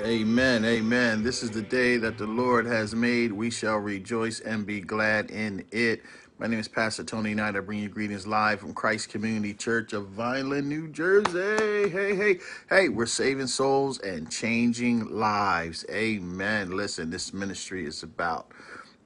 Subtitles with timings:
[0.00, 0.64] Amen.
[0.66, 1.22] Amen.
[1.22, 3.32] This is the day that the Lord has made.
[3.32, 6.02] We shall rejoice and be glad in it.
[6.38, 7.56] My name is Pastor Tony Knight.
[7.56, 11.90] I bring you greetings live from Christ Community Church of Vineland, New Jersey.
[11.90, 12.40] Hey, hey,
[12.70, 15.86] hey, we're saving souls and changing lives.
[15.90, 16.76] Amen.
[16.76, 18.48] Listen, this ministry is about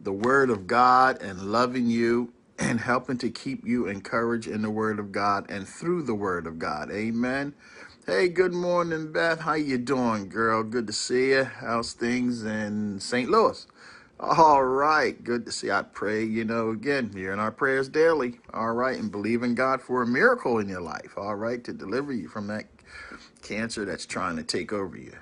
[0.01, 4.70] the Word of God and loving you and helping to keep you encouraged in the
[4.70, 6.91] Word of God and through the Word of God.
[6.91, 7.54] Amen.
[8.10, 9.42] Hey, good morning, Beth.
[9.42, 10.64] How you doing, girl?
[10.64, 11.45] Good to see you.
[11.45, 13.30] How's things in St.
[13.30, 13.68] Louis?
[14.18, 15.71] All right, good to see.
[15.71, 18.40] I pray, you know, again, you're in our prayers daily.
[18.52, 21.16] All right, and believe in God for a miracle in your life.
[21.16, 22.65] All right, to deliver you from that
[23.43, 25.16] cancer that's trying to take over you.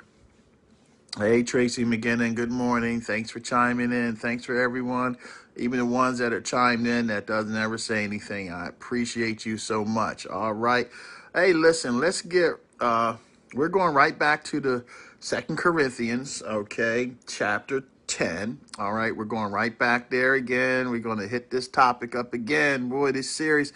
[1.18, 3.02] Hey, Tracy McGinnon, good morning.
[3.02, 4.16] Thanks for chiming in.
[4.16, 5.18] Thanks for everyone,
[5.56, 8.50] even the ones that are chimed in that doesn't ever say anything.
[8.50, 10.26] I appreciate you so much.
[10.26, 10.88] All right.
[11.34, 13.16] Hey, listen, let's get uh
[13.54, 14.84] we're going right back to the
[15.20, 18.58] Second Corinthians, okay, chapter 10.
[18.78, 20.90] All right, we're going right back there again.
[20.90, 22.90] We're going to hit this topic up again.
[22.90, 23.72] Boy, this series,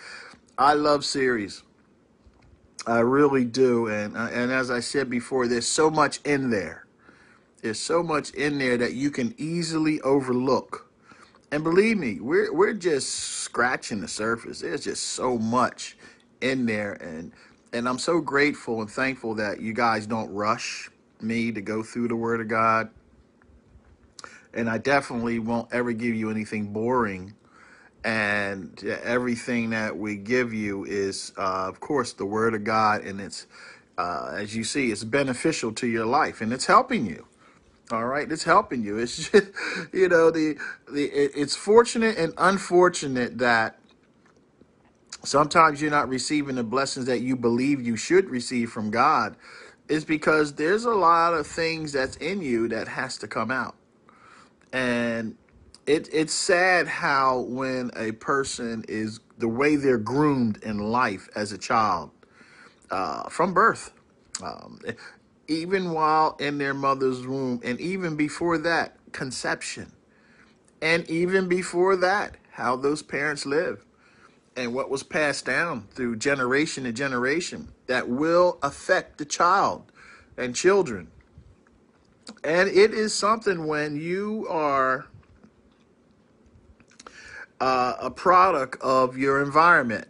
[0.58, 1.62] I love series.
[2.86, 3.88] I really do.
[3.88, 6.82] And uh, and as I said before, there's so much in there
[7.62, 10.90] there's so much in there that you can easily overlook.
[11.52, 14.60] And believe me, we're we're just scratching the surface.
[14.60, 15.96] There's just so much
[16.40, 17.32] in there and
[17.72, 22.08] and I'm so grateful and thankful that you guys don't rush me to go through
[22.08, 22.90] the word of God.
[24.54, 27.34] And I definitely won't ever give you anything boring.
[28.04, 33.20] And everything that we give you is, uh, of course, the word of God, and
[33.20, 33.46] it's,
[33.96, 37.26] uh, as you see, it's beneficial to your life, and it's helping you.
[37.92, 38.98] All right, it's helping you.
[38.98, 39.46] It's just,
[39.92, 40.56] you know the
[40.90, 43.78] the it, it's fortunate and unfortunate that
[45.24, 49.36] sometimes you're not receiving the blessings that you believe you should receive from God.
[49.88, 53.74] Is because there's a lot of things that's in you that has to come out,
[54.72, 55.36] and
[55.86, 61.52] it it's sad how when a person is the way they're groomed in life as
[61.52, 62.10] a child
[62.90, 63.92] uh, from birth.
[64.42, 64.80] Um,
[65.48, 69.92] even while in their mother's womb, and even before that, conception,
[70.80, 73.84] and even before that, how those parents live
[74.56, 79.90] and what was passed down through generation to generation that will affect the child
[80.36, 81.08] and children.
[82.44, 85.06] And it is something when you are
[87.60, 90.08] uh, a product of your environment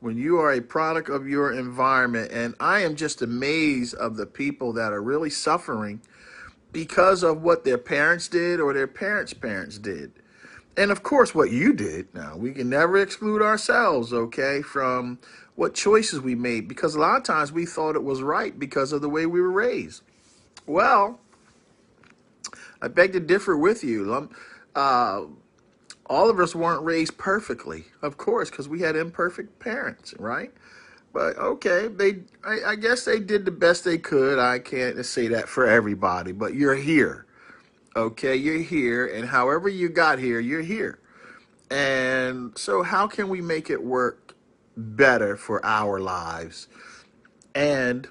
[0.00, 4.24] when you are a product of your environment and i am just amazed of the
[4.24, 6.00] people that are really suffering
[6.72, 10.12] because of what their parents did or their parents parents did
[10.76, 15.18] and of course what you did now we can never exclude ourselves okay from
[15.56, 18.92] what choices we made because a lot of times we thought it was right because
[18.92, 20.02] of the way we were raised
[20.66, 21.20] well
[22.82, 24.28] i beg to differ with you
[24.74, 25.22] uh,
[26.06, 30.52] all of us weren't raised perfectly, of course, because we had imperfect parents, right?
[31.12, 34.38] But okay, they I, I guess they did the best they could.
[34.38, 37.23] I can't say that for everybody, but you're here.
[37.96, 40.98] Okay, you're here, and however you got here, you're here.
[41.70, 44.34] And so how can we make it work
[44.76, 46.66] better for our lives?
[47.54, 48.08] And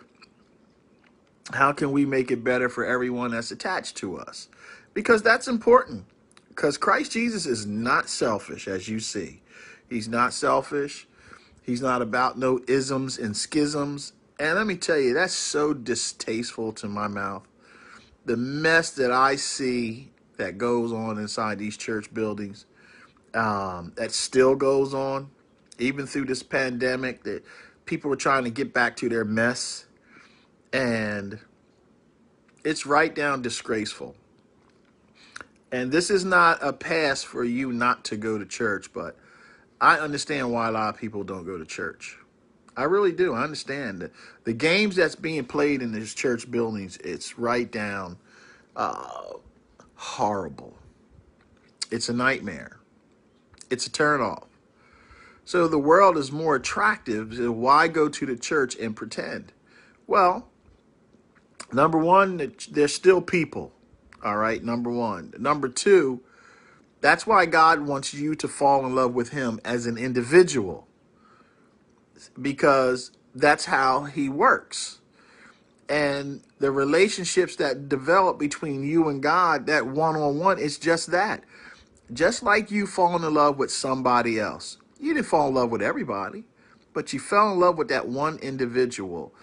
[1.51, 4.47] how can we make it better for everyone that's attached to us?
[4.93, 6.05] Because that's important.
[6.47, 9.41] Because Christ Jesus is not selfish, as you see.
[9.89, 11.07] He's not selfish.
[11.61, 14.13] He's not about no isms and schisms.
[14.39, 17.47] And let me tell you, that's so distasteful to my mouth.
[18.25, 22.65] The mess that I see that goes on inside these church buildings,
[23.33, 25.29] um, that still goes on,
[25.79, 27.43] even through this pandemic, that
[27.85, 29.85] people are trying to get back to their mess.
[30.71, 31.39] And
[32.63, 34.15] it's right down disgraceful.
[35.71, 39.17] And this is not a pass for you not to go to church, but
[39.81, 42.17] I understand why a lot of people don't go to church.
[42.75, 43.33] I really do.
[43.33, 44.09] I understand
[44.43, 48.17] the games that's being played in these church buildings, it's right down
[48.75, 49.33] uh,
[49.95, 50.77] horrible.
[51.91, 52.79] It's a nightmare.
[53.69, 54.45] It's a turnoff.
[55.45, 57.35] So the world is more attractive.
[57.35, 59.51] So why go to the church and pretend?
[60.07, 60.47] Well,
[61.71, 63.73] number one, there's still people.
[64.23, 65.33] All right, number one.
[65.37, 66.21] Number two,
[67.01, 70.87] that's why God wants you to fall in love with Him as an individual,
[72.41, 74.99] because that's how He works.
[75.89, 81.11] And the relationships that develop between you and God, that one on one, is just
[81.11, 81.43] that.
[82.11, 84.77] Just like you falling in love with somebody else.
[84.99, 86.45] You didn't fall in love with everybody,
[86.93, 89.33] but you fell in love with that one individual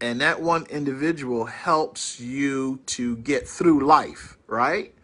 [0.00, 4.94] and that one individual helps you to get through life, right?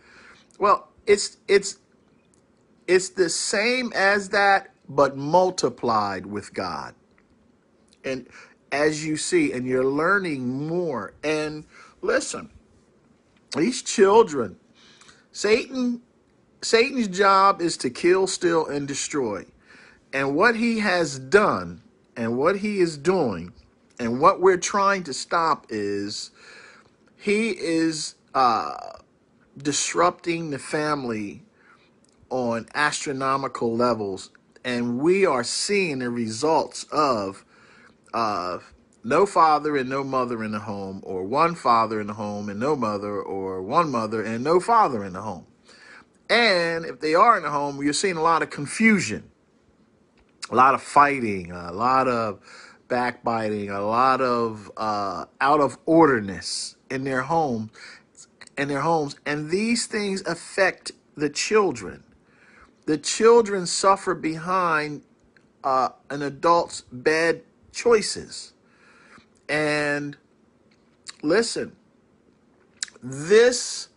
[0.59, 1.79] Well, it's it's
[2.87, 6.95] it's the same as that, but multiplied with God.
[8.05, 8.27] And
[8.73, 11.13] as you see, and you're learning more.
[11.23, 11.65] And
[12.03, 12.51] listen,
[13.57, 14.57] these children,
[15.33, 16.03] Satan,
[16.63, 19.45] Satan's job is to kill, steal, and destroy.
[20.13, 21.83] And what he has done
[22.17, 23.53] and what he is doing
[23.99, 26.31] and what we're trying to stop is
[27.17, 28.75] he is uh,
[29.59, 31.43] disrupting the family
[32.31, 34.31] on astronomical levels.
[34.65, 37.45] And we are seeing the results of
[38.13, 38.73] of
[39.03, 42.61] no father and no mother in the home, or one father in the home and
[42.61, 45.47] no mother, or one mother and no father in the home.
[46.29, 49.31] And if they are in the home, you're seeing a lot of confusion,
[50.51, 52.41] a lot of fighting, a lot of
[52.89, 57.71] backbiting, a lot of uh, out of orderness in their home,
[58.59, 62.05] in their homes, and these things affect the children.
[62.87, 65.03] The children suffer behind
[65.63, 68.53] uh, an adult's bad choices.
[69.49, 70.17] And
[71.23, 71.77] listen,
[73.03, 73.89] this,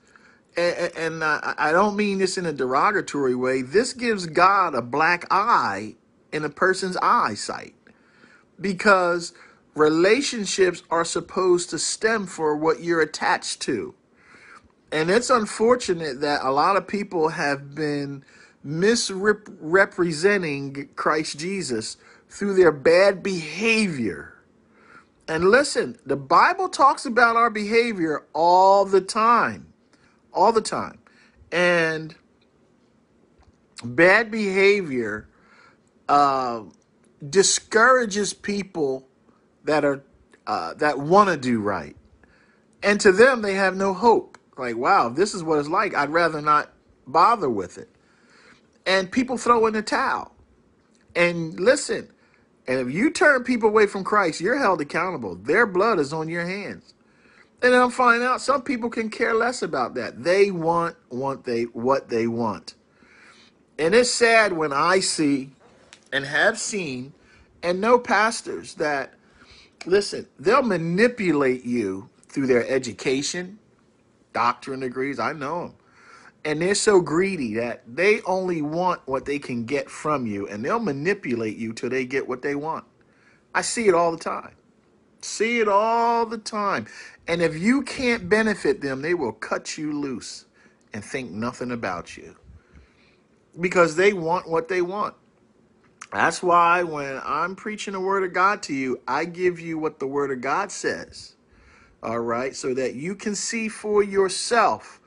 [0.57, 5.95] and I don't mean this in a derogatory way, this gives God a black eye
[6.31, 7.75] in a person's eyesight
[8.59, 9.33] because
[9.75, 13.93] relationships are supposed to stem for what you're attached to.
[14.91, 18.23] And it's unfortunate that a lot of people have been
[18.63, 21.97] misrepresenting Christ Jesus
[22.33, 24.33] through their bad behavior.
[25.27, 29.71] And listen, the Bible talks about our behavior all the time.
[30.33, 30.97] All the time.
[31.51, 32.15] And
[33.83, 35.29] bad behavior
[36.09, 36.63] uh,
[37.29, 39.07] discourages people
[39.63, 40.03] that are
[40.47, 41.95] uh, that want to do right.
[42.81, 44.39] And to them, they have no hope.
[44.57, 45.93] Like, wow, this is what it's like.
[45.95, 46.73] I'd rather not
[47.05, 47.89] bother with it.
[48.85, 50.35] And people throw in the towel.
[51.15, 52.09] And listen,
[52.67, 55.35] and if you turn people away from Christ, you're held accountable.
[55.35, 56.93] Their blood is on your hands.
[57.61, 60.23] And I'm finding out some people can care less about that.
[60.23, 62.75] They want want they what they want.
[63.79, 65.51] And it's sad when I see
[66.11, 67.13] and have seen
[67.61, 69.13] and know pastors that
[69.85, 73.59] listen, they'll manipulate you through their education,
[74.33, 75.19] doctorate degrees.
[75.19, 75.73] I know them
[76.45, 80.63] and they're so greedy that they only want what they can get from you and
[80.63, 82.85] they'll manipulate you till they get what they want.
[83.55, 84.55] I see it all the time.
[85.21, 86.87] See it all the time.
[87.27, 90.45] And if you can't benefit them, they will cut you loose
[90.93, 92.35] and think nothing about you
[93.59, 95.15] because they want what they want.
[96.11, 99.99] That's why when I'm preaching the word of God to you, I give you what
[99.99, 101.35] the word of God says.
[102.03, 104.99] All right, so that you can see for yourself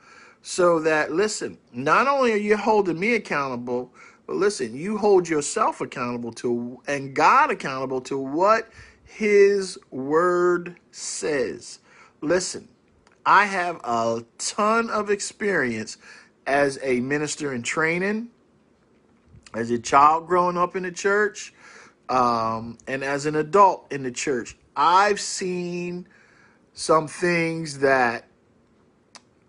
[0.49, 3.91] so that, listen, not only are you holding me accountable,
[4.25, 8.69] but listen, you hold yourself accountable to and God accountable to what
[9.03, 11.79] His Word says.
[12.21, 12.69] Listen,
[13.25, 15.97] I have a ton of experience
[16.45, 18.29] as a minister in training,
[19.53, 21.53] as a child growing up in the church,
[22.07, 24.55] um, and as an adult in the church.
[24.77, 26.07] I've seen
[26.73, 28.26] some things that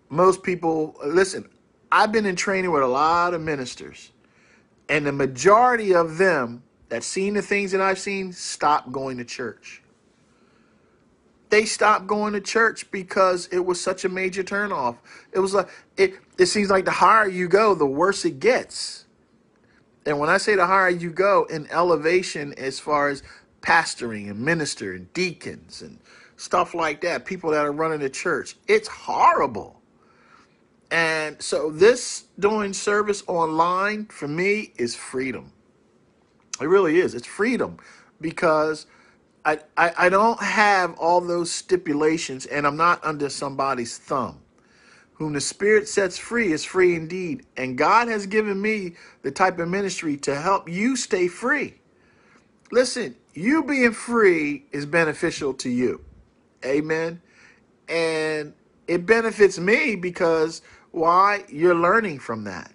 [0.09, 1.49] most people listen.
[1.91, 4.11] I've been in training with a lot of ministers,
[4.89, 9.25] and the majority of them that seen the things that I've seen stop going to
[9.25, 9.81] church.
[11.49, 14.97] They stopped going to church because it was such a major turnoff.
[15.31, 16.13] It was like it.
[16.37, 19.05] It seems like the higher you go, the worse it gets.
[20.05, 23.23] And when I say the higher you go in elevation, as far as
[23.61, 25.99] pastoring and minister and deacons and
[26.37, 29.78] stuff like that, people that are running the church, it's horrible.
[30.91, 35.51] And so this doing service online for me is freedom.
[36.61, 37.13] It really is.
[37.13, 37.77] It's freedom
[38.19, 38.85] because
[39.45, 44.39] I, I, I don't have all those stipulations and I'm not under somebody's thumb.
[45.13, 47.45] Whom the Spirit sets free is free indeed.
[47.57, 51.75] And God has given me the type of ministry to help you stay free.
[52.71, 56.03] Listen, you being free is beneficial to you.
[56.65, 57.21] Amen.
[57.89, 58.53] And
[58.87, 61.43] it benefits me because why?
[61.49, 62.71] You're learning from that.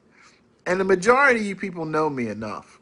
[0.66, 2.80] And the majority of you people know me enough.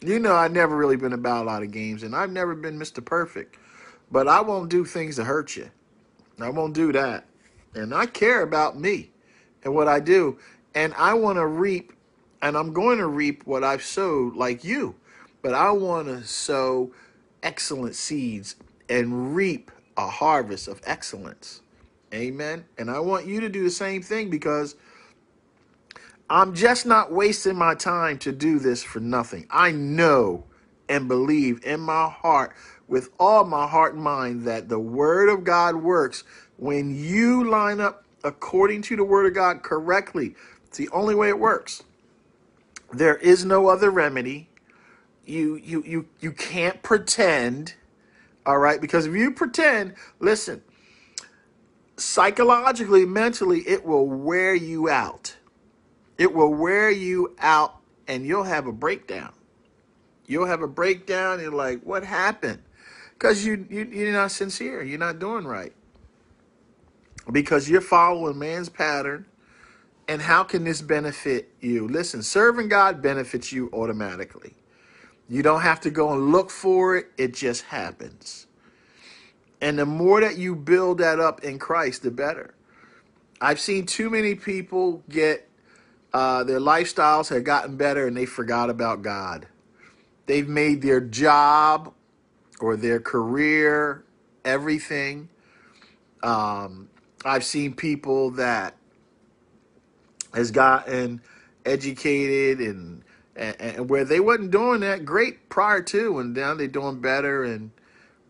[0.00, 2.78] You know I've never really been about a lot of games, and I've never been
[2.78, 3.04] Mr.
[3.04, 3.56] Perfect.
[4.10, 5.70] But I won't do things to hurt you.
[6.40, 7.26] I won't do that.
[7.74, 9.10] And I care about me
[9.62, 10.38] and what I do.
[10.74, 11.92] And I want to reap,
[12.42, 14.96] and I'm going to reap what I've sowed like you.
[15.42, 16.92] But I want to sow
[17.42, 18.56] excellent seeds
[18.88, 21.60] and reap a harvest of excellence.
[22.14, 22.64] Amen.
[22.78, 24.76] And I want you to do the same thing because
[26.30, 29.46] I'm just not wasting my time to do this for nothing.
[29.50, 30.44] I know
[30.88, 32.54] and believe in my heart,
[32.86, 36.22] with all my heart and mind, that the Word of God works
[36.56, 40.34] when you line up according to the Word of God correctly.
[40.66, 41.82] It's the only way it works.
[42.92, 44.48] There is no other remedy.
[45.26, 47.74] You you you you can't pretend,
[48.44, 48.80] all right?
[48.80, 50.62] Because if you pretend, listen,
[51.96, 55.36] psychologically, mentally, it will wear you out.
[56.18, 59.32] It will wear you out and you'll have a breakdown.
[60.26, 61.40] You'll have a breakdown.
[61.40, 62.62] You're like, what happened?
[63.12, 64.82] Because you, you, you're not sincere.
[64.82, 65.72] You're not doing right.
[67.30, 69.26] Because you're following man's pattern.
[70.06, 71.88] And how can this benefit you?
[71.88, 74.54] Listen, serving God benefits you automatically.
[75.28, 78.46] You don't have to go and look for it, it just happens.
[79.60, 82.54] And the more that you build that up in Christ, the better.
[83.40, 85.48] I've seen too many people get
[86.12, 89.46] uh, their lifestyles have gotten better and they forgot about God.
[90.26, 91.92] They've made their job
[92.60, 94.04] or their career
[94.44, 95.28] everything.
[96.22, 96.88] Um,
[97.24, 98.76] I've seen people that
[100.34, 101.20] has gotten
[101.64, 103.02] educated and,
[103.36, 107.44] and and where they wasn't doing that great prior to, and now they're doing better
[107.44, 107.70] and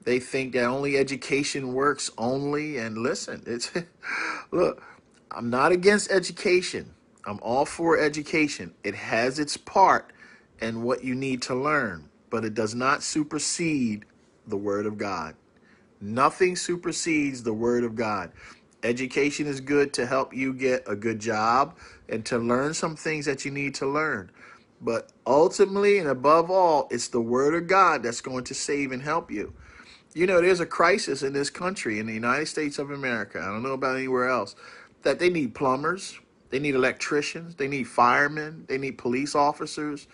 [0.05, 2.79] they think that only education works only.
[2.79, 3.73] And listen, it's
[4.51, 4.83] look,
[5.31, 6.95] I'm not against education.
[7.27, 8.75] I'm all for education.
[8.85, 10.13] It has its part
[10.61, 14.05] in what you need to learn, but it does not supersede
[14.47, 15.35] the Word of God.
[16.01, 18.31] Nothing supersedes the Word of God.
[18.83, 21.77] Education is good to help you get a good job
[22.11, 24.31] and to learn some things that you need to learn.
[24.83, 29.01] But ultimately and above all, it's the Word of God that's going to save and
[29.01, 29.55] help you.
[30.15, 33.41] You know, there's a crisis in this country, in the United States of America.
[33.41, 34.55] I don't know about anywhere else,
[35.03, 36.19] that they need plumbers,
[36.51, 40.07] they need electricians, they need firemen, they need police officers.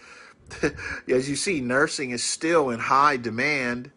[1.08, 3.90] As you see, nursing is still in high demand.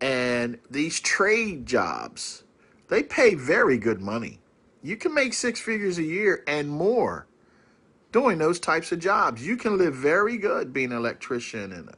[0.00, 2.44] And these trade jobs,
[2.88, 4.40] they pay very good money.
[4.82, 7.26] You can make six figures a year and more
[8.12, 9.46] doing those types of jobs.
[9.46, 11.94] You can live very good being an electrician and a,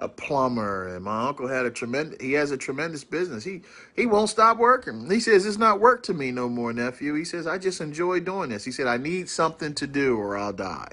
[0.00, 0.88] a plumber.
[0.88, 3.44] And my uncle had a tremendous he has a tremendous business.
[3.44, 3.62] He
[3.94, 5.08] he won't stop working.
[5.10, 7.14] He says it's not work to me no more, nephew.
[7.14, 8.64] He says I just enjoy doing this.
[8.64, 10.92] He said I need something to do or I'll die.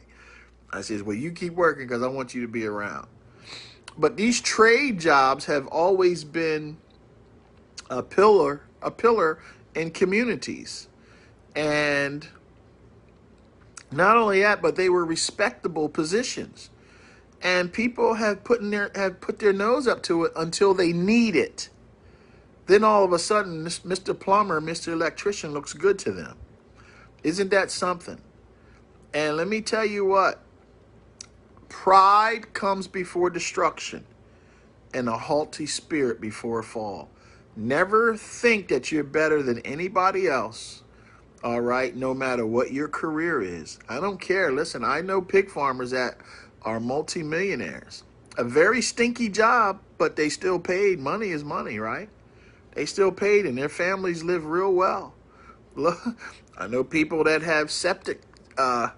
[0.72, 3.08] I says, well, you keep working because I want you to be around.
[3.98, 6.78] But these trade jobs have always been
[7.90, 9.40] a pillar, a pillar
[9.76, 10.88] in communities.
[11.56, 12.28] And
[13.92, 16.70] not only that, but they were respectable positions.
[17.42, 20.92] And people have put in their have put their nose up to it until they
[20.92, 21.70] need it.
[22.66, 24.20] Then all of a sudden, Mr.
[24.20, 24.90] Plumber, Mr.
[24.90, 26.38] Electrician looks good to them.
[27.24, 28.20] Isn't that something?
[29.14, 30.42] And let me tell you what,
[31.70, 34.04] pride comes before destruction,
[34.94, 37.10] and a haughty spirit before a fall.
[37.56, 40.84] Never think that you're better than anybody else
[41.44, 43.80] all right, no matter what your career is.
[43.88, 44.52] I don't care.
[44.52, 46.18] Listen, I know pig farmers that
[46.62, 48.04] are multimillionaires.
[48.38, 51.00] A very stinky job, but they still paid.
[51.00, 52.10] Money is money, right?
[52.74, 55.14] They still paid, and their families live real well.
[55.76, 56.00] Look,
[56.58, 58.22] I know people that have septic,
[58.58, 58.90] uh,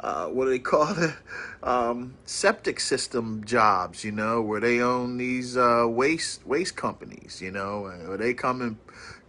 [0.00, 1.14] uh, what do they call it?
[1.60, 7.50] Um, septic system jobs, you know, where they own these uh, waste waste companies, you
[7.50, 8.76] know, where they come and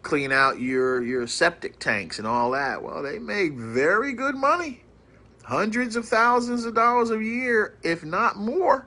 [0.03, 2.83] clean out your your septic tanks and all that.
[2.83, 4.83] Well, they make very good money.
[5.49, 8.85] Hundreds of thousands of dollars a year, if not more.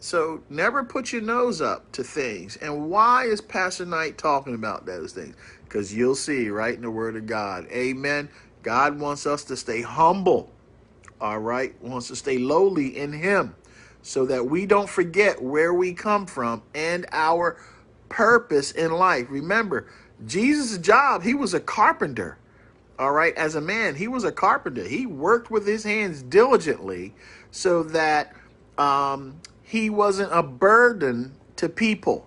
[0.00, 2.56] So never put your nose up to things.
[2.56, 5.36] And why is Pastor Knight talking about those things?
[5.64, 7.66] Because you'll see right in the Word of God.
[7.70, 8.30] Amen.
[8.62, 10.50] God wants us to stay humble.
[11.20, 11.74] All right.
[11.82, 13.54] Wants to stay lowly in Him
[14.00, 17.60] so that we don't forget where we come from and our
[18.08, 19.26] purpose in life.
[19.28, 19.86] Remember,
[20.26, 22.38] Jesus' job, he was a carpenter.
[22.98, 24.82] All right, as a man, he was a carpenter.
[24.82, 27.14] He worked with his hands diligently
[27.50, 28.34] so that
[28.76, 32.26] um, he wasn't a burden to people.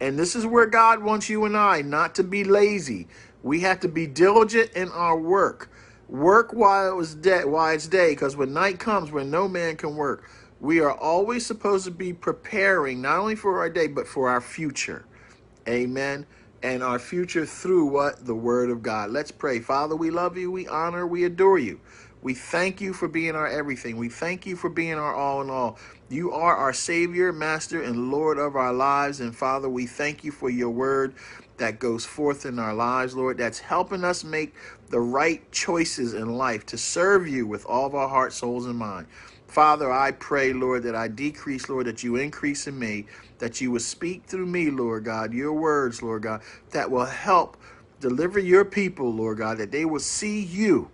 [0.00, 3.08] And this is where God wants you and I not to be lazy.
[3.42, 5.70] We have to be diligent in our work.
[6.08, 9.76] Work while it was day, while it's day, because when night comes, when no man
[9.76, 10.28] can work,
[10.60, 14.40] we are always supposed to be preparing not only for our day but for our
[14.40, 15.04] future.
[15.68, 16.26] Amen.
[16.62, 18.26] And our future through what?
[18.26, 19.10] The Word of God.
[19.10, 19.60] Let's pray.
[19.60, 21.80] Father, we love you, we honor, we adore you.
[22.20, 23.96] We thank you for being our everything.
[23.96, 25.78] We thank you for being our all in all.
[26.08, 29.20] You are our Savior, Master, and Lord of our lives.
[29.20, 31.14] And Father, we thank you for your word
[31.58, 34.54] that goes forth in our lives, Lord, that's helping us make
[34.90, 38.78] the right choices in life to serve you with all of our heart, souls, and
[38.78, 39.06] mind.
[39.48, 43.06] Father, I pray, Lord, that I decrease, Lord, that you increase in me,
[43.38, 47.58] that you will speak through me, Lord God, your words, Lord God, that will help
[48.00, 50.90] deliver your people, Lord God, that they will see you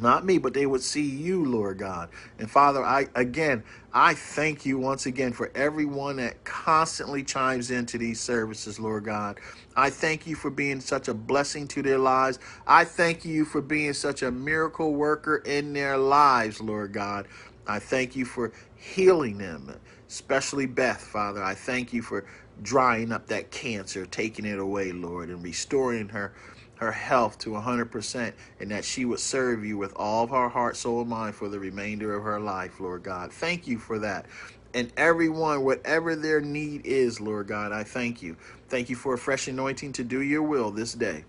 [0.00, 2.10] not me, but they would see you, Lord God.
[2.38, 7.98] And Father, I again, I thank you once again for everyone that constantly chimes into
[7.98, 9.40] these services, Lord God.
[9.76, 12.38] I thank you for being such a blessing to their lives.
[12.66, 17.26] I thank you for being such a miracle worker in their lives, Lord God.
[17.68, 19.74] I thank you for healing them,
[20.08, 21.42] especially Beth, Father.
[21.42, 22.26] I thank you for
[22.62, 26.34] drying up that cancer, taking it away, Lord, and restoring her
[26.76, 30.76] her health to 100% and that she would serve you with all of her heart,
[30.76, 33.32] soul, and mind for the remainder of her life, Lord God.
[33.32, 34.26] Thank you for that.
[34.74, 38.36] And everyone, whatever their need is, Lord God, I thank you.
[38.68, 41.24] Thank you for a fresh anointing to do your will this day.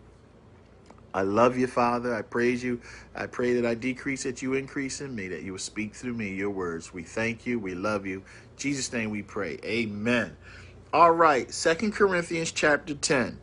[1.14, 2.14] I love you, Father.
[2.14, 2.82] I praise you.
[3.16, 6.14] I pray that I decrease, that you increase in me, that you will speak through
[6.14, 6.94] me your words.
[6.94, 7.60] We thank you.
[7.60, 8.18] We love you.
[8.18, 9.58] In Jesus' name we pray.
[9.64, 10.36] Amen.
[10.94, 11.52] All right.
[11.52, 13.40] Second Corinthians chapter 10.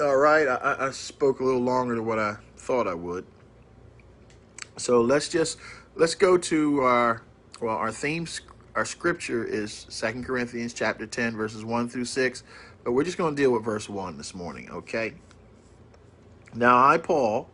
[0.00, 3.24] All right, I, I spoke a little longer than what I thought I would.
[4.76, 5.58] So let's just
[5.94, 7.22] let's go to our
[7.60, 8.26] well our theme
[8.74, 12.42] our scripture is Second Corinthians chapter 10 verses 1 through 6,
[12.82, 15.14] but we're just going to deal with verse 1 this morning, okay?
[16.54, 17.48] Now I Paul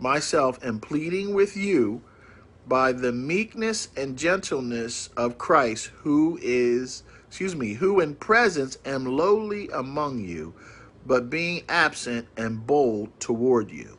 [0.00, 2.02] myself am pleading with you
[2.66, 9.04] by the meekness and gentleness of Christ who is excuse me, who in presence am
[9.04, 10.54] lowly among you
[11.06, 13.96] but being absent and bold toward you.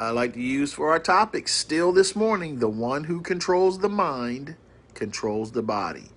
[0.00, 3.88] I like to use for our topic still this morning the one who controls the
[3.88, 4.56] mind
[4.94, 6.10] controls the body.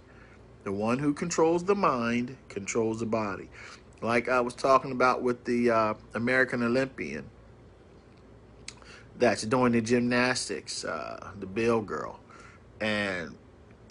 [0.64, 3.50] The one who controls the mind controls the body.
[4.02, 7.30] Like I was talking about with the uh, American Olympian
[9.18, 12.20] that's doing the gymnastics, uh, the Bill girl.
[12.80, 13.38] And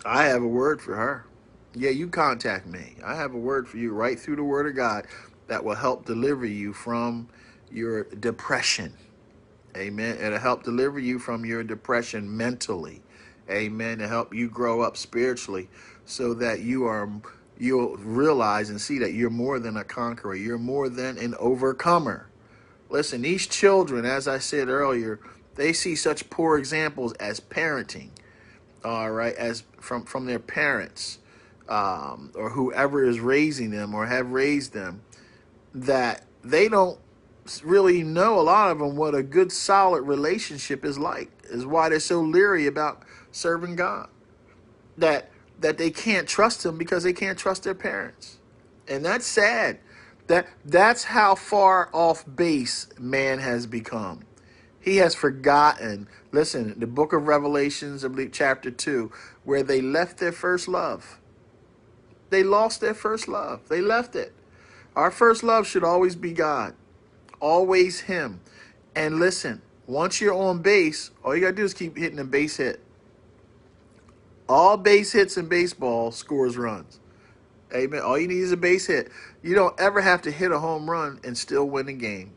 [0.04, 1.26] I have a word for her.
[1.74, 2.96] Yeah, you contact me.
[3.04, 5.06] I have a word for you right through the Word of God
[5.48, 7.28] that will help deliver you from
[7.70, 8.94] your depression.
[9.76, 10.18] Amen.
[10.18, 13.02] It'll help deliver you from your depression mentally.
[13.50, 13.98] Amen.
[13.98, 15.68] To help you grow up spiritually
[16.06, 17.10] so that you are
[17.58, 20.34] you'll realize and see that you're more than a conqueror.
[20.34, 22.28] You're more than an overcomer.
[22.88, 25.20] Listen, these children, as I said earlier,
[25.56, 28.10] they see such poor examples as parenting.
[28.84, 31.18] All right, as from from their parents
[31.68, 35.02] um, or whoever is raising them or have raised them
[35.74, 36.98] that they don't
[37.62, 41.88] really know a lot of them what a good solid relationship is like is why
[41.88, 44.08] they're so leery about serving god
[44.98, 48.38] that that they can't trust him because they can't trust their parents.
[48.86, 49.78] And that's sad.
[50.28, 54.20] That that's how far off base man has become.
[54.80, 56.08] He has forgotten.
[56.32, 59.10] Listen the book of revelations I believe chapter 2
[59.44, 61.18] where they left their first love.
[62.30, 63.68] They lost their first love.
[63.68, 64.34] They left it.
[64.94, 66.74] Our first love should always be God,
[67.40, 68.40] always Him.
[68.94, 72.24] And listen, once you're on base, all you got to do is keep hitting the
[72.24, 72.80] base hit.
[74.48, 77.00] All base hits in baseball scores runs.
[77.74, 78.00] Amen.
[78.00, 79.10] All you need is a base hit.
[79.42, 82.32] You don't ever have to hit a home run and still win a game.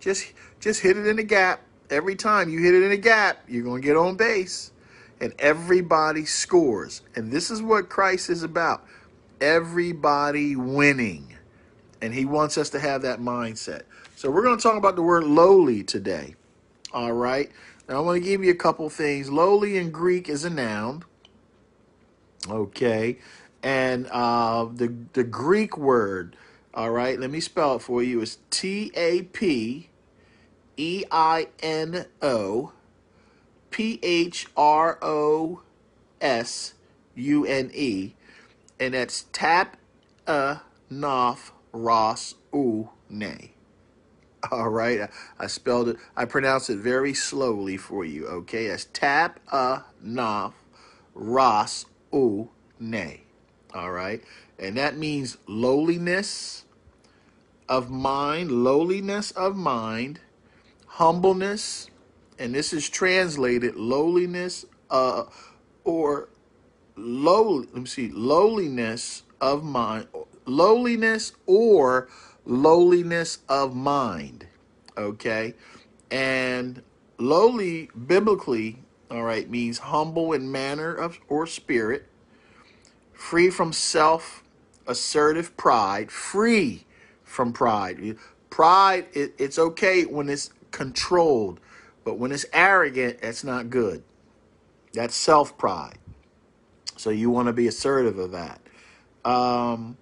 [0.00, 1.60] Just just hit it in the gap.
[1.88, 4.72] Every time you hit it in the gap, you're going to get on base.
[5.20, 7.02] And everybody scores.
[7.14, 8.84] And this is what Christ is about.
[9.40, 11.36] Everybody winning.
[12.00, 13.82] And he wants us to have that mindset.
[14.16, 16.34] So we're going to talk about the word lowly today.
[16.92, 17.52] All right.
[17.88, 19.30] Now I want to give you a couple things.
[19.30, 21.04] Lowly in Greek is a noun.
[22.48, 23.18] Okay.
[23.62, 26.36] And uh, the, the Greek word,
[26.74, 29.88] all right, let me spell it for you, is T A P
[30.76, 32.72] E I N O
[33.70, 35.62] P H R O
[36.20, 36.74] S
[37.14, 38.14] U N E.
[38.80, 39.76] And that's tap
[40.26, 43.52] a noth Ras U Ne.
[44.50, 48.66] All right, I, I spelled it, I pronounced it very slowly for you, okay?
[48.66, 50.54] That's Tap A Naf
[51.14, 53.22] Ras U Ne.
[53.74, 54.22] All right,
[54.58, 56.64] and that means lowliness
[57.68, 60.20] of mind, lowliness of mind,
[60.86, 61.88] humbleness,
[62.38, 65.24] and this is translated lowliness uh,
[65.84, 66.28] or
[66.96, 70.06] low, let me see, lowliness of mind
[70.46, 72.08] lowliness or
[72.44, 74.46] lowliness of mind.
[74.96, 75.54] Okay?
[76.10, 76.82] And
[77.18, 78.78] lowly biblically,
[79.12, 82.06] All right, means humble in manner of or spirit,
[83.12, 84.42] free from self
[84.86, 86.86] assertive pride, free
[87.22, 88.16] from pride.
[88.48, 91.60] Pride, it, it's okay when it's controlled,
[92.04, 94.02] but when it's arrogant, it's not good.
[94.94, 95.98] That's self pride.
[96.96, 98.62] So you want to be assertive of that.
[99.26, 99.98] Um,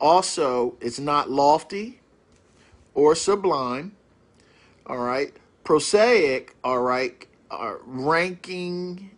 [0.00, 2.00] also, it's not lofty
[2.94, 3.94] or sublime.
[4.86, 5.34] All right.
[5.64, 7.26] Prosaic, all right,
[7.58, 9.10] are ranking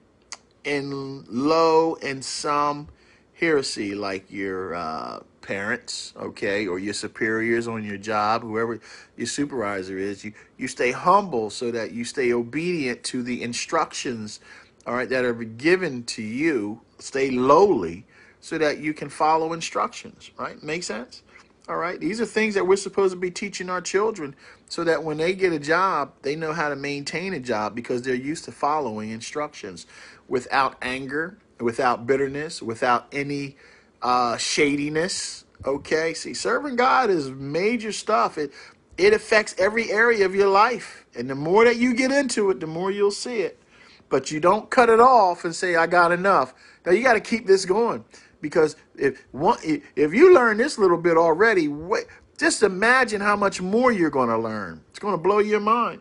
[0.64, 2.88] in low in some
[3.34, 8.80] heresy, like your uh, parents, okay, or your superiors on your job, whoever
[9.16, 10.24] your supervisor is.
[10.24, 14.40] You you stay humble so that you stay obedient to the instructions,
[14.86, 16.80] all right, that are given to you.
[16.98, 18.06] Stay lowly
[18.40, 20.30] so that you can follow instructions.
[20.38, 20.62] Right?
[20.62, 21.22] Make sense?
[21.68, 21.98] All right.
[21.98, 24.36] These are things that we're supposed to be teaching our children
[24.68, 28.02] so that when they get a job, they know how to maintain a job because
[28.02, 29.86] they're used to following instructions
[30.28, 33.56] without anger, without bitterness, without any
[34.00, 35.44] uh, shadiness.
[35.64, 36.14] Okay.
[36.14, 38.38] See, serving God is major stuff.
[38.38, 38.52] It
[38.96, 41.04] it affects every area of your life.
[41.16, 43.60] And the more that you get into it, the more you'll see it.
[44.08, 46.54] But you don't cut it off and say, I got enough.
[46.86, 48.04] Now you got to keep this going
[48.40, 52.06] because if one if you learn this little bit already, wait,
[52.38, 54.82] just imagine how much more you're going to learn.
[54.90, 56.00] It's going to blow your mind.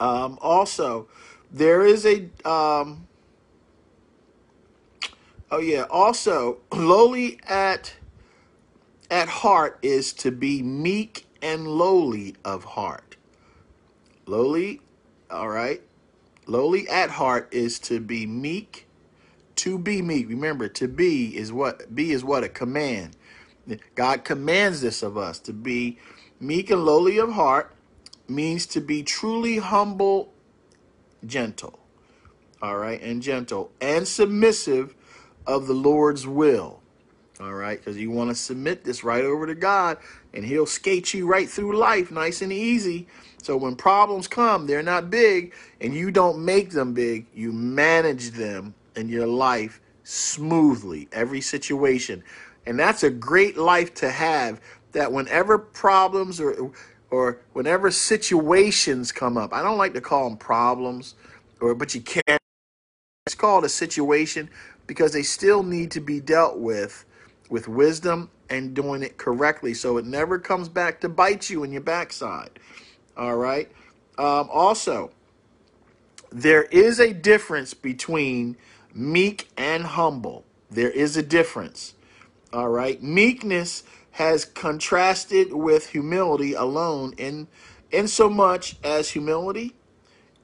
[0.00, 1.08] Um, also,
[1.50, 3.06] there is a um,
[5.50, 5.86] oh yeah.
[5.90, 7.94] Also, lowly at
[9.10, 13.16] at heart is to be meek and lowly of heart.
[14.26, 14.80] Lowly,
[15.30, 15.80] all right.
[16.46, 18.87] Lowly at heart is to be meek
[19.58, 20.28] to be meek.
[20.28, 23.16] Remember, to be is what be is what a command.
[23.94, 25.98] God commands this of us to be
[26.40, 27.74] meek and lowly of heart
[28.28, 30.32] means to be truly humble,
[31.26, 31.78] gentle.
[32.62, 34.94] All right, and gentle and submissive
[35.46, 36.80] of the Lord's will.
[37.40, 39.98] All right, because you want to submit this right over to God,
[40.34, 43.06] and He'll skate you right through life nice and easy.
[43.42, 48.30] So when problems come, they're not big, and you don't make them big, you manage
[48.30, 52.22] them in your life smoothly, every situation.
[52.66, 54.60] And that's a great life to have
[54.92, 56.72] that whenever problems or
[57.10, 61.14] or whenever situations come up, I don't like to call them problems
[61.60, 62.38] or but you can't
[63.26, 64.50] it's called a situation
[64.86, 67.04] because they still need to be dealt with
[67.50, 71.72] with wisdom and doing it correctly so it never comes back to bite you in
[71.72, 72.58] your backside.
[73.16, 73.70] All right.
[74.16, 75.10] Um, also,
[76.30, 78.56] there is a difference between
[78.94, 80.44] meek and humble.
[80.70, 81.94] There is a difference.
[82.52, 83.02] All right.
[83.02, 87.48] Meekness has contrasted with humility alone in
[87.90, 89.74] in so much as humility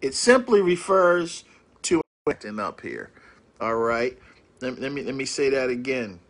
[0.04, 1.44] it simply refers
[1.80, 3.10] to acting up here.
[3.58, 4.18] All right.
[4.60, 6.20] Let, let me let me say that again.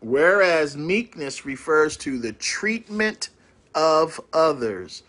[0.00, 3.30] Whereas meekness refers to the treatment
[3.72, 5.04] of others.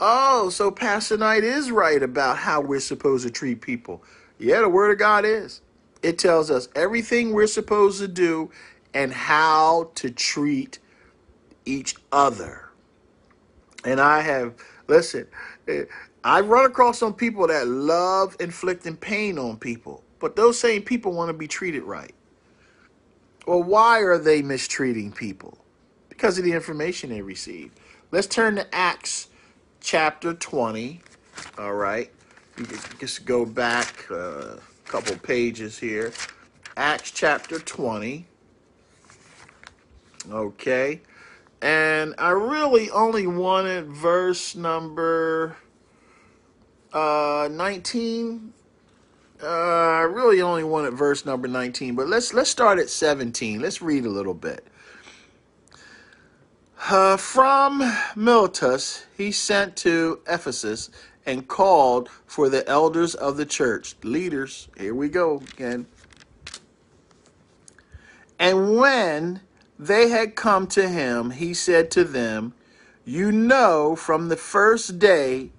[0.00, 4.02] Oh, so Pastor Knight is right about how we're supposed to treat people.
[4.38, 5.62] Yeah, the Word of God is.
[6.02, 8.50] It tells us everything we're supposed to do
[8.94, 10.78] and how to treat
[11.66, 12.68] each other.
[13.84, 14.54] And I have,
[14.88, 15.26] listen,
[15.68, 15.84] eh,
[16.24, 21.12] I run across some people that love inflicting pain on people, but those same people
[21.12, 22.14] want to be treated right.
[23.46, 25.58] Well, why are they mistreating people?
[26.08, 27.72] Because of the information they receive.
[28.10, 29.28] Let's turn to Acts
[29.80, 31.00] chapter 20.
[31.58, 32.10] All right.
[32.56, 32.66] You
[33.00, 36.12] just go back uh, a couple pages here.
[36.76, 38.26] Acts chapter 20.
[40.30, 41.00] Okay.
[41.60, 45.56] And I really only wanted verse number
[46.92, 48.52] uh, 19.
[49.42, 53.60] Uh, I really only wanted verse number 19, but let's let's start at 17.
[53.60, 54.64] Let's read a little bit.
[56.88, 57.82] Uh, from
[58.14, 60.90] Miletus, he sent to Ephesus
[61.26, 64.68] and called for the elders of the church, leaders.
[64.76, 65.86] Here we go again.
[68.38, 69.40] And when
[69.78, 72.54] they had come to him, he said to them,
[73.04, 75.50] You know from the first day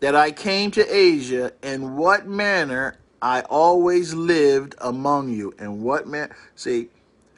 [0.00, 5.54] that I came to Asia in what manner I always lived among you.
[5.58, 6.88] And what man see,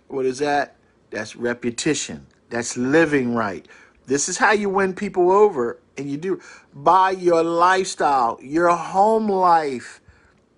[0.09, 0.77] what is that?
[1.11, 2.27] That's repetition.
[2.51, 3.66] That's living right.
[4.07, 6.40] This is how you win people over and you do
[6.74, 10.00] by your lifestyle, your home life.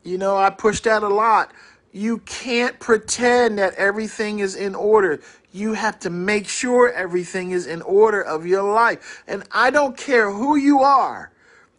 [0.02, 1.52] You know, I push that a lot.
[1.92, 5.20] You can't pretend that everything is in order.
[5.52, 9.22] You have to make sure everything is in order of your life.
[9.26, 11.30] And I don't care who you are.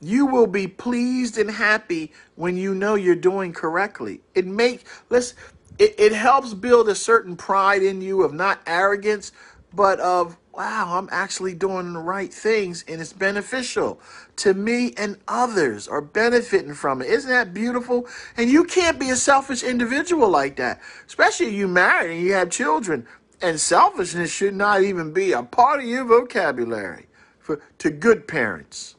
[0.02, 4.22] You will be pleased and happy when you know you're doing correctly.
[4.34, 5.34] It make let's
[5.78, 9.32] it, it helps build a certain pride in you of not arrogance,
[9.74, 14.00] but of wow, I'm actually doing the right things and it's beneficial
[14.38, 17.10] to me and others are benefiting from it.
[17.10, 18.08] Isn't that beautiful?
[18.38, 22.34] And you can't be a selfish individual like that, especially if you married and you
[22.34, 23.06] have children.
[23.42, 28.96] And selfishness should not even be a part of your vocabulary for to good parents.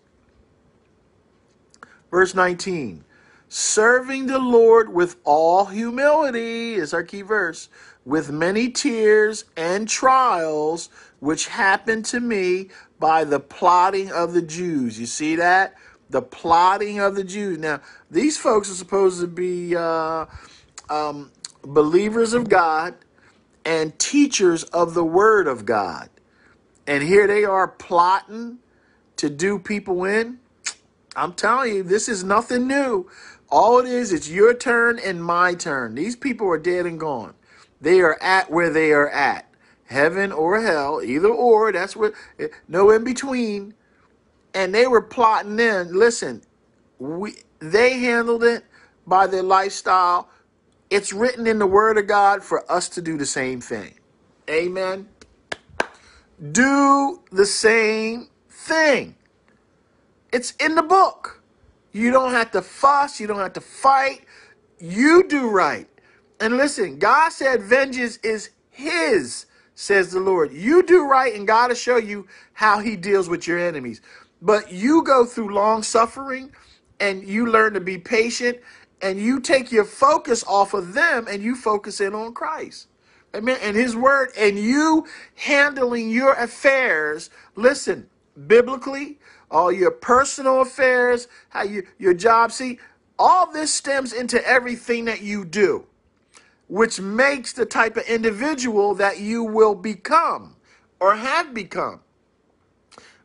[2.11, 3.03] Verse 19
[3.49, 7.69] serving the Lord with all humility is our key verse,
[8.05, 10.89] with many tears and trials,
[11.27, 12.69] which happened to me
[13.01, 15.01] by the plotting of the Jews.
[15.01, 15.75] You see that?
[16.09, 17.59] The plotting of the Jews.
[17.59, 20.27] Now, these folks are supposed to be uh,
[20.89, 22.95] um, believers of God
[23.65, 26.11] and teachers of the Word of God.
[26.87, 28.59] And here they are plotting
[29.17, 30.39] to do people in.
[31.17, 33.11] I'm telling you, this is nothing new.
[33.51, 35.97] All it is, it's your turn and my turn.
[35.97, 37.35] These people are dead and gone.
[37.81, 39.51] They are at where they are at.
[39.87, 43.75] Heaven or hell, either or, that's what, eh, no in between.
[44.55, 45.97] And they were plotting in.
[45.97, 46.43] Listen,
[46.99, 48.65] we, they handled it
[49.07, 50.29] by their lifestyle.
[50.91, 53.95] It's written in the Word of God for us to do the same thing.
[54.49, 55.09] Amen.
[56.53, 59.15] Do the same thing.
[60.33, 61.43] It's in the book.
[61.93, 63.21] You don't have to fuss.
[63.21, 64.25] You don't have to fight.
[64.79, 65.89] You do right.
[66.41, 69.47] And listen, God said vengeance is his,
[69.77, 70.53] says the Lord.
[70.53, 74.01] You do right, and God will show you how he deals with your enemies.
[74.43, 76.51] But you go through long suffering
[76.99, 78.59] and you learn to be patient
[79.03, 82.89] and you take your focus off of them and you focus in on Christ.
[83.35, 83.59] Amen.
[83.63, 87.31] And his word and you handling your affairs.
[87.55, 88.09] Listen,
[88.47, 89.19] biblically,
[89.51, 92.51] all your personal affairs, how you your job.
[92.51, 92.79] See,
[93.19, 95.87] all this stems into everything that you do,
[96.69, 100.57] which makes the type of individual that you will become
[101.01, 102.01] or have become.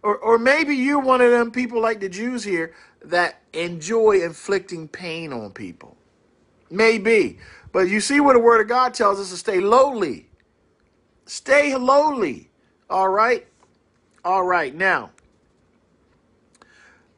[0.03, 2.73] Or, or maybe you're one of them people like the Jews here
[3.03, 5.97] that enjoy inflicting pain on people.
[6.69, 7.39] Maybe.
[7.71, 10.27] But you see what the Word of God tells us to stay lowly.
[11.25, 12.49] Stay lowly.
[12.89, 13.47] All right?
[14.23, 14.73] All right.
[14.73, 15.11] Now,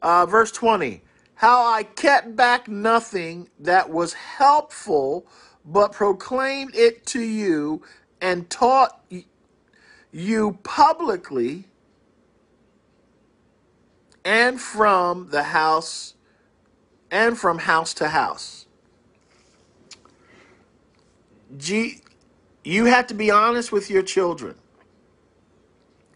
[0.02, 1.02] uh, verse 20
[1.36, 5.26] How I kept back nothing that was helpful,
[5.64, 7.82] but proclaimed it to you
[8.20, 9.02] and taught
[10.12, 11.64] you publicly
[14.24, 16.14] and from the house
[17.10, 18.66] and from house to house.
[21.56, 22.00] G,
[22.64, 24.56] you have to be honest with your children.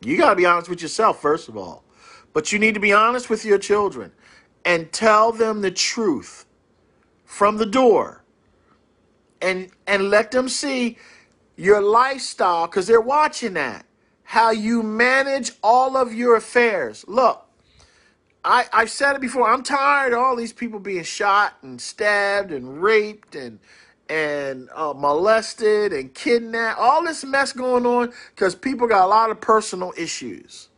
[0.00, 1.84] You got to be honest with yourself, first of all.
[2.32, 4.12] But you need to be honest with your children
[4.64, 6.46] and tell them the truth
[7.24, 8.22] from the door
[9.40, 10.96] and and let them see
[11.56, 13.84] your lifestyle because they're watching that
[14.24, 17.48] how you manage all of your affairs look
[18.44, 19.50] I, I've said it before.
[19.50, 23.58] I'm tired of all these people being shot and stabbed and raped and
[24.08, 26.78] and uh, molested and kidnapped.
[26.78, 30.70] All this mess going on because people got a lot of personal issues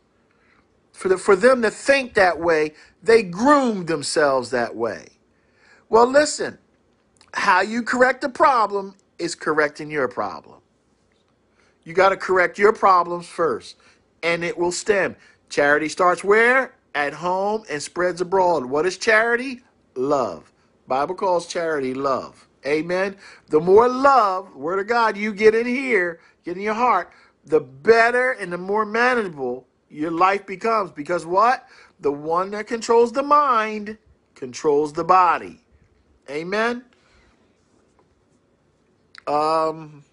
[0.91, 5.07] for, the, for them to think that way, they groomed themselves that way.
[5.87, 6.57] Well, listen,
[7.33, 10.59] how you correct the problem is correcting your problem.
[11.83, 13.77] You got to correct your problems first,
[14.21, 15.15] and it will stem.
[15.49, 16.75] Charity starts where?
[16.93, 18.65] At home and spreads abroad.
[18.65, 19.61] What is charity?
[19.95, 20.51] Love.
[20.87, 22.47] Bible calls charity love.
[22.65, 23.15] Amen.
[23.47, 27.11] The more love, word of God, you get in here, get in your heart,
[27.45, 30.91] the better and the more manageable your life becomes.
[30.91, 31.65] Because what?
[31.99, 33.97] The one that controls the mind
[34.35, 35.61] controls the body.
[36.29, 36.83] Amen.
[39.31, 40.03] Um,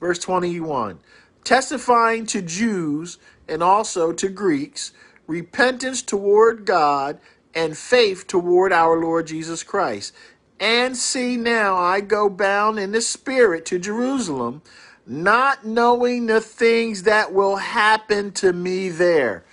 [0.00, 0.98] verse 21
[1.44, 4.92] testifying to Jews and also to Greeks
[5.26, 7.18] repentance toward God
[7.54, 10.12] and faith toward our Lord Jesus Christ.
[10.60, 14.62] And see now I go bound in the spirit to Jerusalem
[15.06, 19.44] not knowing the things that will happen to me there.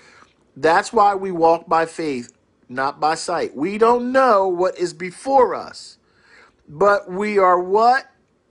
[0.56, 2.34] That's why we walk by faith,
[2.70, 3.56] not by sight.
[3.56, 5.97] We don't know what is before us,
[6.68, 8.10] but we are what?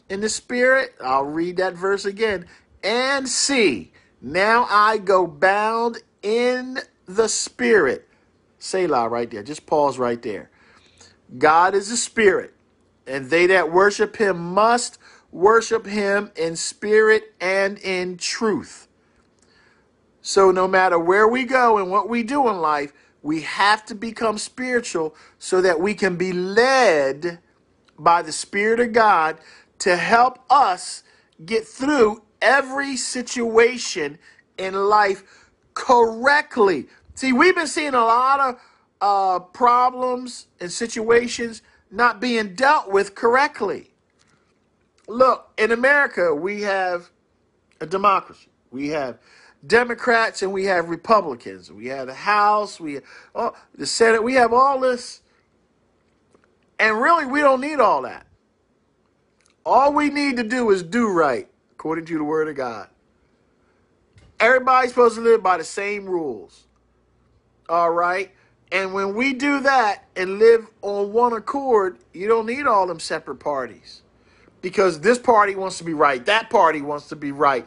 [0.08, 0.94] In the spirit?
[1.02, 2.46] I'll read that verse again.
[2.82, 8.08] And see, now I go bound in the spirit.
[8.58, 9.42] Selah right there.
[9.42, 10.50] Just pause right there.
[11.38, 12.54] God is a spirit,
[13.06, 14.98] and they that worship him must
[15.32, 18.86] worship him in spirit and in truth.
[20.22, 23.94] So no matter where we go and what we do in life, we have to
[23.94, 27.40] become spiritual so that we can be led
[27.98, 29.38] by the Spirit of God
[29.80, 31.02] to help us
[31.44, 34.18] get through every situation
[34.58, 36.86] in life correctly.
[37.14, 38.60] See, we've been seeing a lot of
[39.00, 43.90] uh, problems and situations not being dealt with correctly.
[45.08, 47.10] Look, in America, we have
[47.80, 48.48] a democracy.
[48.70, 49.18] We have
[49.66, 51.70] Democrats and we have Republicans.
[51.72, 53.00] We have the House, we
[53.34, 54.22] oh, the Senate.
[54.22, 55.22] We have all this,
[56.78, 58.26] and really, we don't need all that.
[59.64, 62.88] All we need to do is do right, according to the Word of God.
[64.38, 66.66] Everybody's supposed to live by the same rules.
[67.68, 68.30] All right?
[68.70, 73.00] And when we do that and live on one accord, you don't need all them
[73.00, 74.02] separate parties.
[74.60, 77.66] Because this party wants to be right, that party wants to be right.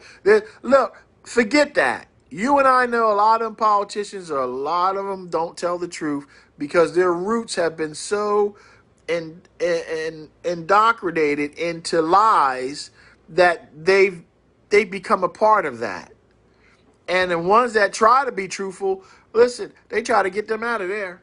[0.62, 2.06] look, forget that.
[2.28, 5.56] You and I know a lot of them politicians, or a lot of them don't
[5.56, 6.26] tell the truth
[6.58, 8.56] because their roots have been so
[9.10, 12.90] in, in, indoctrinated into lies
[13.28, 14.22] that they've
[14.70, 16.12] they become a part of that.
[17.08, 20.80] And the ones that try to be truthful, listen, they try to get them out
[20.80, 21.22] of there.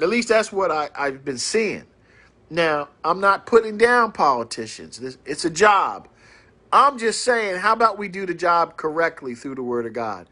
[0.00, 1.84] At least that's what I, I've been seeing.
[2.50, 5.18] Now, I'm not putting down politicians.
[5.26, 6.08] It's a job.
[6.72, 10.28] I'm just saying, how about we do the job correctly through the Word of God?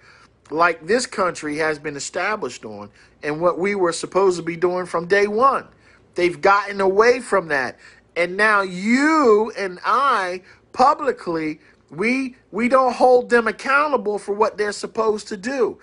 [0.51, 2.91] Like this country has been established on,
[3.23, 5.67] and what we were supposed to be doing from day one.
[6.17, 7.79] They've gotten away from that.
[8.17, 14.73] And now you and I publicly we we don't hold them accountable for what they're
[14.73, 15.79] supposed to do.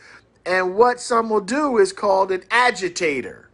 [0.45, 3.49] And what some will do is called an agitator.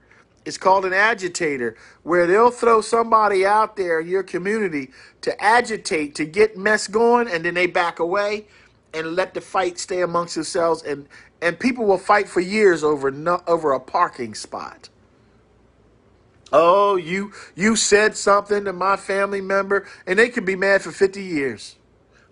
[0.45, 6.15] It's called an agitator, where they'll throw somebody out there in your community to agitate,
[6.15, 8.47] to get mess going, and then they back away
[8.93, 10.83] and let the fight stay amongst themselves.
[10.83, 11.07] And,
[11.41, 14.89] and people will fight for years over, no, over a parking spot.
[16.51, 20.91] Oh, you you said something to my family member, and they could be mad for
[20.91, 21.75] 50 years.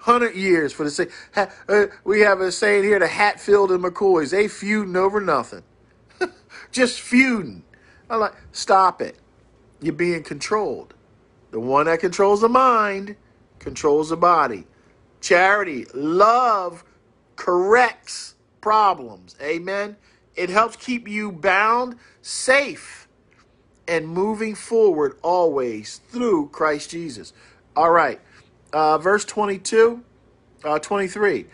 [0.04, 1.12] 100 years for the sake.
[1.36, 5.64] Uh, we have a saying here the Hatfield and McCoys, they feuding over nothing.
[6.72, 7.64] Just feuding.
[8.10, 9.18] I'm like, stop it.
[9.82, 10.94] You're being controlled.
[11.52, 13.18] The one that controls the mind
[13.60, 14.66] controls the body.
[15.20, 16.84] Charity, love
[17.36, 19.36] corrects problems.
[19.42, 19.98] Amen.
[20.36, 23.07] It helps keep you bound, safe,
[23.88, 27.34] and moving forward always through Christ Jesus.
[27.76, 28.19] All right.
[28.73, 30.04] Uh, verse 22,
[30.63, 31.45] uh, 23.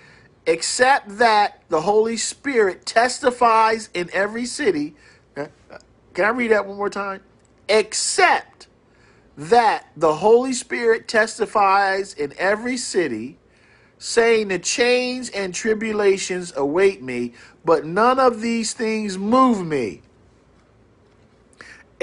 [0.46, 4.96] Except that the Holy Spirit testifies in every city
[6.14, 7.22] can I read that one more time?
[7.68, 8.68] Except
[9.36, 13.40] that the Holy Spirit testifies in every city,
[13.98, 17.34] saying the chains and tribulations await me,
[17.66, 20.03] but none of these things move me,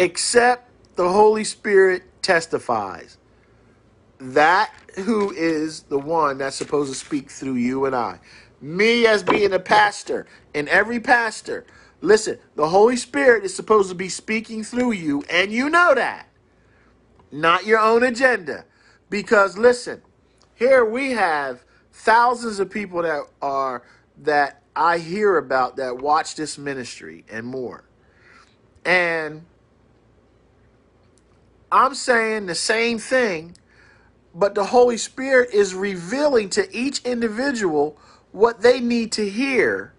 [0.00, 3.18] except the Holy Spirit testifies.
[4.18, 8.18] That who is the one that's supposed to speak through you and I.
[8.60, 11.64] Me as being a pastor, and every pastor
[12.02, 16.28] Listen, the Holy Spirit is supposed to be speaking through you, and you know that.
[17.30, 18.64] Not your own agenda.
[19.10, 20.02] Because listen,
[20.54, 23.82] here we have thousands of people that are
[24.22, 27.84] that I hear about that watch this ministry and more.
[28.84, 29.44] And
[31.72, 33.56] I'm saying the same thing,
[34.34, 37.96] but the Holy Spirit is revealing to each individual
[38.32, 39.92] what they need to hear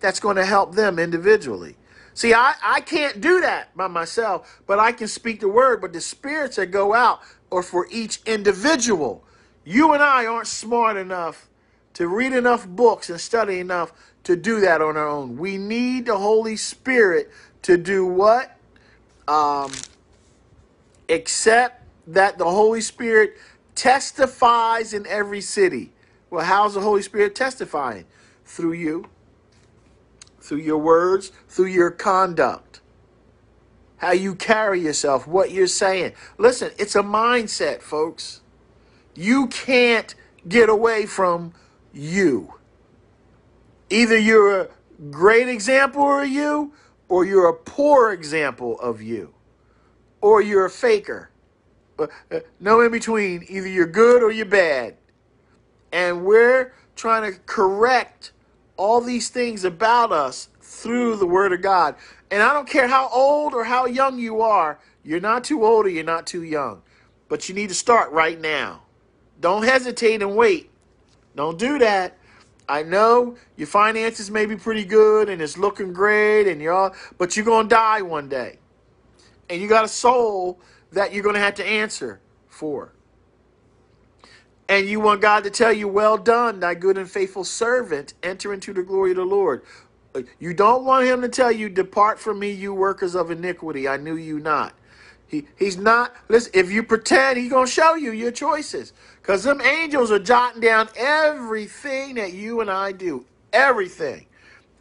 [0.00, 1.76] that's going to help them individually.
[2.14, 5.80] See, I, I can't do that by myself, but I can speak the word.
[5.80, 7.20] But the spirits that go out
[7.52, 9.24] are for each individual.
[9.64, 11.48] You and I aren't smart enough
[11.94, 13.92] to read enough books and study enough
[14.24, 15.36] to do that on our own.
[15.36, 17.30] We need the Holy Spirit
[17.62, 18.56] to do what?
[19.28, 19.70] Um,
[21.08, 23.36] except that the Holy Spirit
[23.74, 25.92] testifies in every city.
[26.30, 28.04] Well, how's the Holy Spirit testifying?
[28.44, 29.06] Through you
[30.48, 32.80] through your words, through your conduct,
[33.98, 36.12] how you carry yourself, what you're saying.
[36.38, 38.40] Listen, it's a mindset, folks.
[39.14, 40.14] You can't
[40.48, 41.52] get away from
[41.92, 42.54] you.
[43.90, 44.68] Either you're a
[45.10, 46.72] great example of you,
[47.08, 49.34] or you're a poor example of you,
[50.20, 51.30] or you're a faker.
[51.98, 53.44] Uh, uh, no in between.
[53.48, 54.96] Either you're good or you're bad.
[55.92, 58.32] And we're trying to correct
[58.76, 61.96] all these things about us through the Word of God.
[62.30, 65.86] And I don't care how old or how young you are, you're not too old
[65.86, 66.82] or you're not too young.
[67.28, 68.82] But you need to start right now.
[69.40, 70.70] Don't hesitate and wait.
[71.36, 72.16] Don't do that.
[72.68, 76.94] I know your finances may be pretty good and it's looking great and you're all,
[77.16, 78.58] but you're going to die one day.
[79.50, 80.60] And you got a soul
[80.92, 82.92] that you're going to have to answer for.
[84.68, 88.52] And you want God to tell you, Well done, thy good and faithful servant, enter
[88.52, 89.62] into the glory of the Lord.
[90.14, 93.88] Uh, you don't want him to tell you, Depart from me, you workers of iniquity.
[93.88, 94.74] I knew you not.
[95.26, 98.92] He, he's not, listen, if you pretend, he's going to show you your choices.
[99.20, 103.26] Because them angels are jotting down everything that you and I do.
[103.52, 104.26] Everything.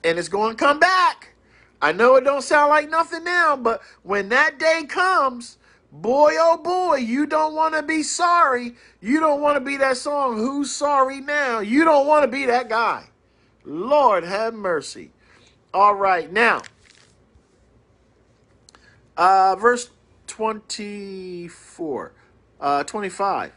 [0.03, 1.33] And it's going to come back.
[1.81, 5.57] I know it don't sound like nothing now, but when that day comes,
[5.91, 8.75] boy oh boy, you don't want to be sorry.
[8.99, 11.59] You don't want to be that song, Who's Sorry Now?
[11.59, 13.09] You don't want to be that guy.
[13.63, 15.11] Lord have mercy.
[15.73, 16.61] All right, now,
[19.15, 19.89] uh, verse
[20.27, 22.11] 24,
[22.59, 23.51] uh, 25.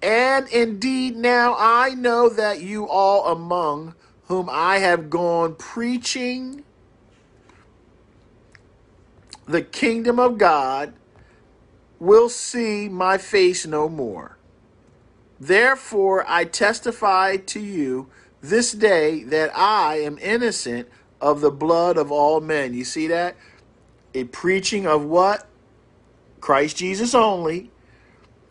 [0.00, 3.94] And indeed, now I know that you all among
[4.26, 6.64] whom I have gone preaching
[9.48, 10.92] the kingdom of God
[11.98, 14.36] will see my face no more.
[15.40, 18.08] Therefore, I testify to you
[18.40, 20.88] this day that I am innocent
[21.20, 22.74] of the blood of all men.
[22.74, 23.36] You see that?
[24.14, 25.46] A preaching of what?
[26.40, 27.70] Christ Jesus only.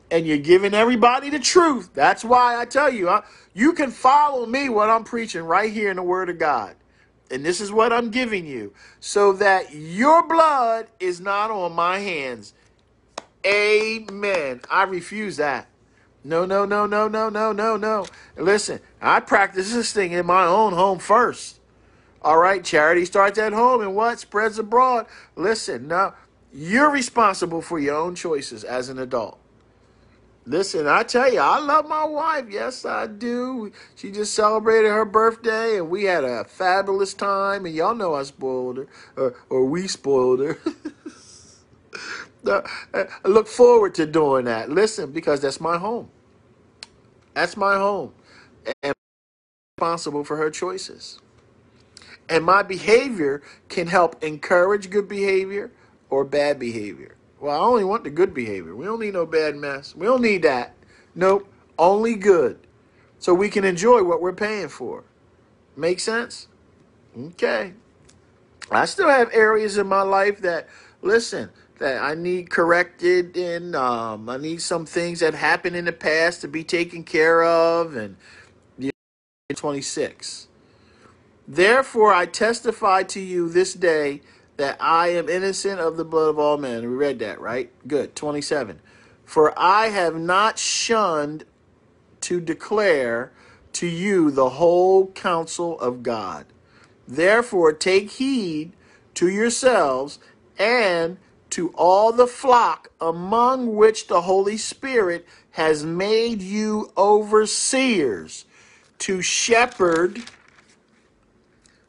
[0.09, 1.89] And you're giving everybody the truth.
[1.93, 3.19] That's why I tell you,
[3.53, 6.76] you can follow me what I'm preaching right here in the Word of God.
[7.29, 11.99] And this is what I'm giving you so that your blood is not on my
[11.99, 12.53] hands.
[13.45, 14.61] Amen.
[14.69, 15.67] I refuse that.
[16.23, 18.05] No, no, no, no, no, no, no, no.
[18.35, 21.59] Listen, I practice this thing in my own home first.
[22.21, 25.05] All right, charity starts at home and what spreads abroad.
[25.35, 26.15] Listen, now
[26.51, 29.39] you're responsible for your own choices as an adult.
[30.47, 32.45] Listen, I tell you, I love my wife.
[32.49, 33.73] Yes, I do.
[33.95, 37.65] She just celebrated her birthday, and we had a fabulous time.
[37.65, 38.87] And y'all know I spoiled her,
[39.17, 40.57] or, or we spoiled her.
[42.47, 42.61] Uh,
[42.93, 44.69] I look forward to doing that.
[44.69, 46.09] Listen, because that's my home.
[47.33, 48.13] That's my home.
[48.83, 48.93] And
[49.77, 51.19] responsible for her choices.
[52.29, 55.71] And my behavior can help encourage good behavior
[56.09, 57.16] or bad behavior.
[57.39, 58.75] Well, I only want the good behavior.
[58.75, 59.95] We don't need no bad mess.
[59.95, 60.75] We don't need that.
[61.13, 61.47] Nope.
[61.77, 62.59] Only good.
[63.19, 65.03] So we can enjoy what we're paying for.
[65.75, 66.47] Make sense?
[67.17, 67.73] Okay.
[68.71, 70.67] I still have areas in my life that,
[71.01, 75.93] listen, that I need corrected and um, I need some things that happened in the
[75.93, 78.17] past to be taken care of and
[79.55, 80.47] 26.
[81.47, 84.21] Therefore I testify to you this day
[84.57, 86.81] that I am innocent of the blood of all men.
[86.81, 87.71] We read that, right?
[87.87, 88.15] Good.
[88.15, 88.79] 27.
[89.23, 91.45] For I have not shunned
[92.21, 93.31] to declare
[93.73, 96.45] to you the whole counsel of God.
[97.07, 98.73] Therefore, take heed
[99.13, 100.19] to yourselves
[100.57, 101.17] and
[101.51, 108.45] to all the flock among which the Holy Spirit has made you overseers
[108.99, 110.23] to shepherd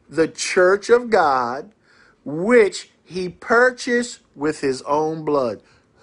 [0.09, 1.73] the church of God
[2.29, 5.63] which he purchased with his own blood.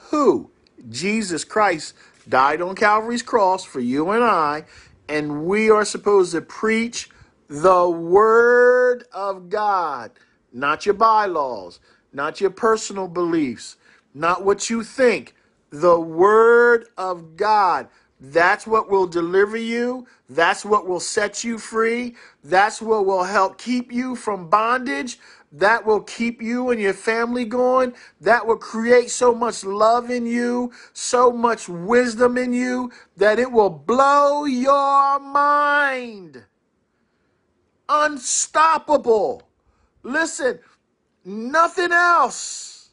[0.10, 0.50] Who?
[0.90, 1.94] Jesus Christ
[2.28, 4.66] died on Calvary's cross for you and I,
[5.08, 7.10] and we are supposed to preach
[7.48, 10.12] the word of God,
[10.52, 11.80] not your bylaws,
[12.12, 13.78] not your personal beliefs,
[14.16, 15.36] not what you think.
[15.70, 17.88] The word of God.
[18.20, 20.08] That's what will deliver you.
[20.30, 22.16] That's what will set you free.
[22.44, 25.20] That's what will help keep you from bondage
[25.58, 27.94] that will keep you and your family going.
[28.20, 33.52] That will create so much love in you, so much wisdom in you, that it
[33.52, 36.44] will blow your mind.
[37.88, 39.44] Unstoppable.
[40.04, 40.60] Listen,
[41.24, 42.90] nothing else,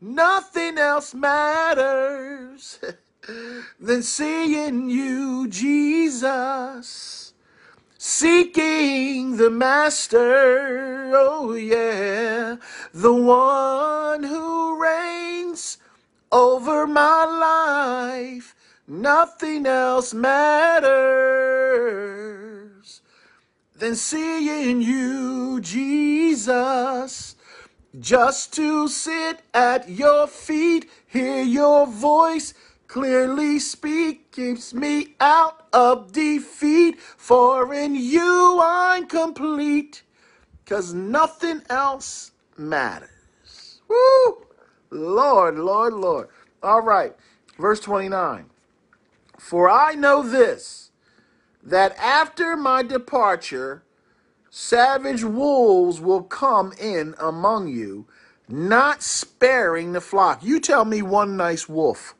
[0.00, 2.80] nothing else matters
[3.80, 7.34] than seeing you, Jesus
[8.06, 11.10] seeking the master.
[11.12, 12.54] Oh, yeah,
[12.94, 15.78] the one who reigns
[16.30, 18.54] over my life.
[18.86, 20.86] Nothing else matters
[23.74, 27.34] than seeing you, Jesus.
[27.98, 32.54] Just to sit at your feet, hear your voice
[32.88, 37.00] clearly speak keeps me out of defeat.
[37.00, 40.02] For in you I'm complete,
[40.64, 43.80] cause nothing else matters.
[43.88, 44.46] Woo!
[44.90, 46.28] Lord, Lord, Lord.
[46.62, 47.14] All right,
[47.58, 48.46] verse 29.
[49.38, 50.90] For I know this
[51.62, 53.82] that after my departure,
[54.50, 58.06] savage wolves will come in among you,
[58.48, 60.42] not sparing the flock.
[60.42, 62.15] You tell me one nice wolf.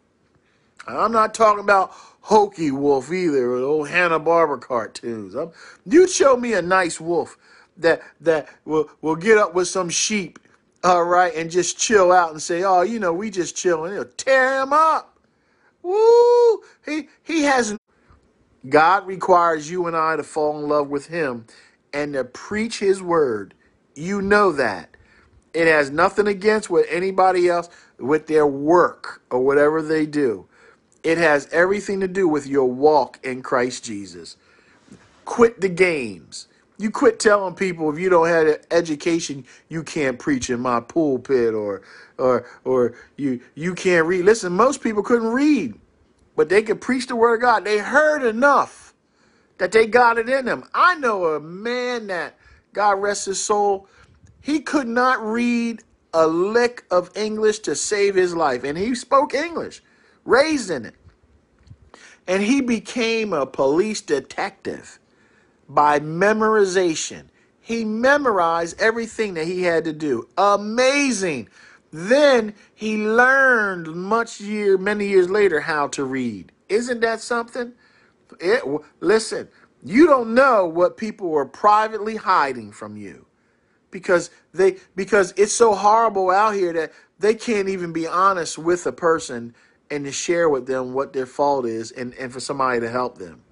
[0.86, 1.90] I'm not talking about
[2.22, 5.34] Hokey Wolf either, or old Hanna Barbera cartoons.
[5.34, 5.50] I'm,
[5.86, 7.36] you show me a nice wolf
[7.76, 10.38] that that will will get up with some sheep,
[10.84, 14.04] all right, and just chill out and say, "Oh, you know, we just chilling." He'll
[14.04, 15.18] tear him up.
[15.82, 16.62] Woo!
[16.84, 17.80] He he hasn't.
[18.68, 21.46] God requires you and I to fall in love with Him
[21.92, 23.54] and to preach His word.
[23.94, 24.96] You know that.
[25.54, 27.68] It has nothing against what anybody else
[27.98, 30.46] with their work or whatever they do.
[31.06, 34.36] It has everything to do with your walk in Christ Jesus.
[35.24, 36.48] Quit the games.
[36.78, 40.80] You quit telling people if you don't have an education, you can't preach in my
[40.80, 41.82] pulpit or
[42.18, 44.24] or or you you can't read.
[44.24, 45.78] Listen, most people couldn't read,
[46.34, 47.64] but they could preach the word of God.
[47.64, 48.92] They heard enough
[49.58, 50.64] that they got it in them.
[50.74, 52.34] I know a man that
[52.72, 53.88] God rest his soul,
[54.40, 59.34] he could not read a lick of English to save his life, and he spoke
[59.34, 59.82] English,
[60.26, 60.94] raised in it.
[62.26, 64.98] And he became a police detective
[65.68, 67.26] by memorization.
[67.60, 70.28] He memorized everything that he had to do.
[70.36, 71.48] Amazing.
[71.92, 76.52] Then he learned much year many years later how to read.
[76.68, 77.72] Isn't that something?
[78.40, 78.62] It,
[79.00, 79.48] listen,
[79.84, 83.26] you don't know what people are privately hiding from you
[83.90, 88.86] because they because it's so horrible out here that they can't even be honest with
[88.86, 89.54] a person
[89.90, 93.18] and to share with them what their fault is and, and for somebody to help
[93.18, 93.42] them.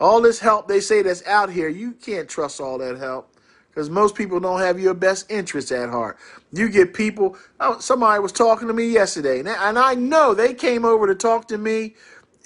[0.00, 3.34] All this help they say that's out here, you can't trust all that help
[3.68, 6.18] because most people don't have your best interests at heart.
[6.52, 10.84] You get people, oh, somebody was talking to me yesterday, and I know they came
[10.84, 11.94] over to talk to me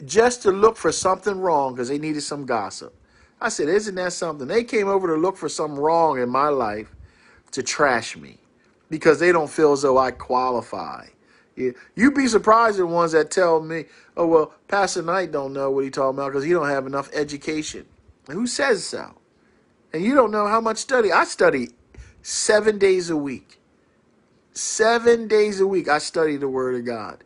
[0.05, 2.95] just to look for something wrong because they needed some gossip.
[3.41, 4.49] I said, Isn't that something?
[4.49, 6.95] They came over to look for something wrong in my life
[7.53, 8.39] to trash me
[8.91, 11.07] because they don't feel as though I qualify.
[11.57, 11.71] Yeah.
[11.95, 13.85] You'd be surprised at the ones that tell me,
[14.17, 17.11] oh, well, Pastor Knight don't know what he talking about because he don't have enough
[17.13, 17.87] education.
[18.27, 19.15] who says so?
[19.93, 21.13] And you don't know how much study.
[21.13, 21.69] I study
[22.23, 23.61] seven days a week.
[24.53, 27.23] Seven days a week I study the Word of God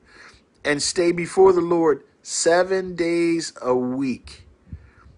[0.64, 4.46] and stay before the Lord seven days a week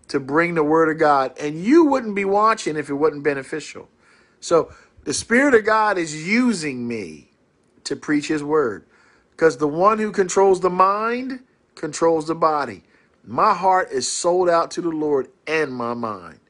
[0.08, 1.36] to bring the Word of God.
[1.40, 3.88] And you wouldn't be watching if it wasn't beneficial.
[4.38, 4.72] So
[5.04, 7.30] the Spirit of God is using me
[7.84, 8.86] to preach His Word.
[9.40, 11.40] Because the one who controls the mind
[11.74, 12.82] controls the body.
[13.24, 16.40] My heart is sold out to the Lord and my mind.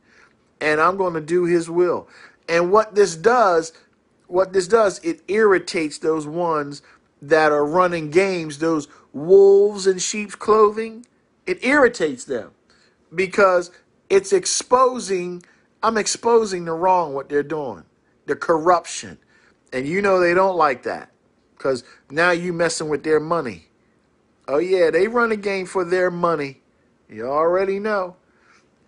[0.61, 2.09] And I'm going to do his will.
[2.49, 3.73] And what this does,
[4.27, 6.83] what this does, it irritates those ones
[7.23, 11.07] that are running games, those wolves in sheep's clothing.
[11.47, 12.51] It irritates them
[13.15, 13.71] because
[14.09, 15.45] it's exposing,
[15.81, 17.85] I'm exposing the wrong, what they're doing,
[18.27, 19.19] the corruption.
[19.73, 21.10] And you know they don't like that
[21.61, 23.67] because now you messing with their money.
[24.49, 26.63] Oh yeah, they run a game for their money.
[27.07, 28.17] You already know.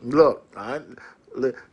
[0.01, 0.81] Look, I,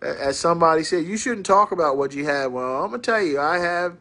[0.01, 2.51] as somebody said, you shouldn't talk about what you have.
[2.51, 3.97] Well, I'm gonna tell you, I have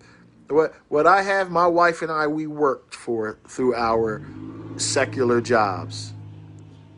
[0.48, 1.52] what what I have.
[1.52, 4.26] My wife and I we worked for through our
[4.76, 6.12] secular jobs.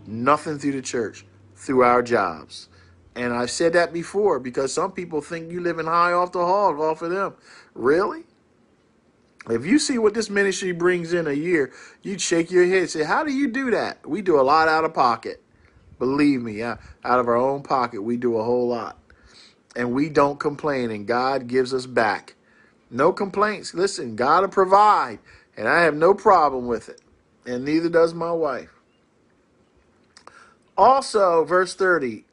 [0.07, 2.69] Nothing through the church, through our jobs.
[3.15, 6.81] And I've said that before because some people think you living high off the hog
[6.81, 7.35] off of them.
[7.75, 8.25] Really?
[9.49, 11.73] If you see what this ministry brings in a year,
[12.03, 14.07] you'd shake your head and say, How do you do that?
[14.07, 15.43] We do a lot out of pocket.
[15.99, 18.99] Believe me, out of our own pocket, we do a whole lot.
[19.77, 22.35] And we don't complain, and God gives us back.
[22.91, 23.75] No complaints.
[23.75, 25.21] Listen, God will provide,
[25.57, 27.01] and I have no problem with it.
[27.47, 28.71] And neither does my wife.
[30.77, 32.25] Also, verse 30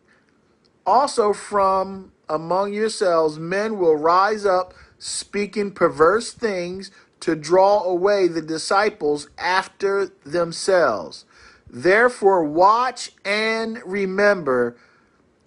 [0.87, 8.41] also from among yourselves men will rise up speaking perverse things to draw away the
[8.41, 11.25] disciples after themselves.
[11.69, 14.77] Therefore, watch and remember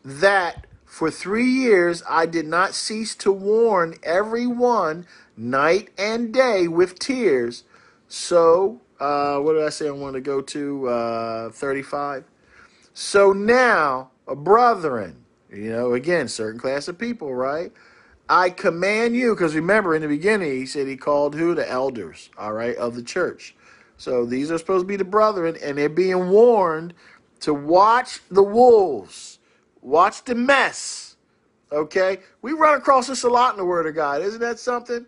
[0.05, 6.99] that for three years I did not cease to warn everyone night and day with
[6.99, 7.65] tears.
[8.09, 10.89] So, uh, what did I say I want to go to?
[10.89, 12.25] Uh, 35.
[12.93, 17.73] So now, brethren, you know, again, certain class of people, right?
[18.31, 21.53] I command you, because remember in the beginning he said he called who?
[21.53, 23.57] The elders, all right, of the church.
[23.97, 26.95] So these are supposed to be the brethren, and they're being warned
[27.41, 29.41] to watch the wolves,
[29.83, 31.17] watch the mess.
[31.73, 32.21] Okay?
[32.41, 34.23] We run across this a lot in the Word of God.
[34.23, 35.07] Isn't that something?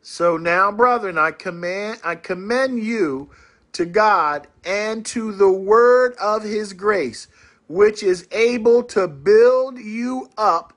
[0.00, 3.30] So now, brethren, I command I commend you
[3.72, 7.28] to God and to the word of his grace
[7.68, 10.73] which is able to build you up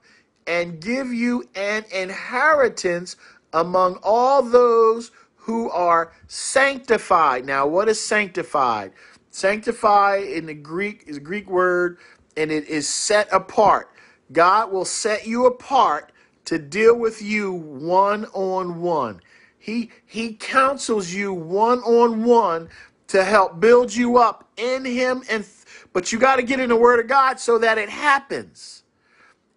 [0.48, 3.16] and give you an inheritance
[3.54, 7.46] among all those who are sanctified.
[7.46, 8.94] Now, what is sanctified?
[9.32, 11.98] Sanctify in the Greek is a Greek word
[12.36, 13.92] and it is set apart.
[14.32, 16.12] God will set you apart
[16.46, 19.22] to deal with you one on one.
[19.58, 22.70] He he counsels you one on one
[23.08, 25.46] to help build you up in him and
[25.94, 28.84] but you got to get in the word of God so that it happens.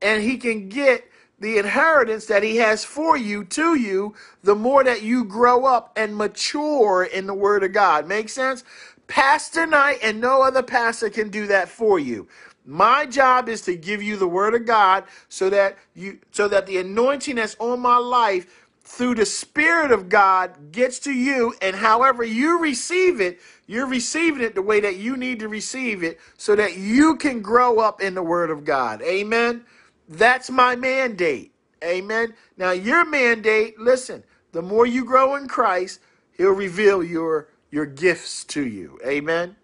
[0.03, 1.05] And he can get
[1.40, 5.92] the inheritance that he has for you to you the more that you grow up
[5.96, 8.07] and mature in the word of God.
[8.09, 8.64] Make sense?
[9.09, 12.28] Pastor Knight and no other pastor can do that for you.
[12.66, 16.66] My job is to give you the word of God so that you so that
[16.66, 21.76] the anointing that's on my life through the spirit of God gets to you and
[21.76, 26.20] however you receive it, you're receiving it the way that you need to receive it
[26.38, 29.03] so that you can grow up in the word of God.
[29.03, 29.64] Amen.
[30.11, 31.55] That's my mandate.
[31.85, 32.35] Amen.
[32.57, 36.01] Now your mandate, listen, the more you grow in Christ,
[36.33, 38.99] he'll reveal your your gifts to you.
[39.07, 39.55] Amen.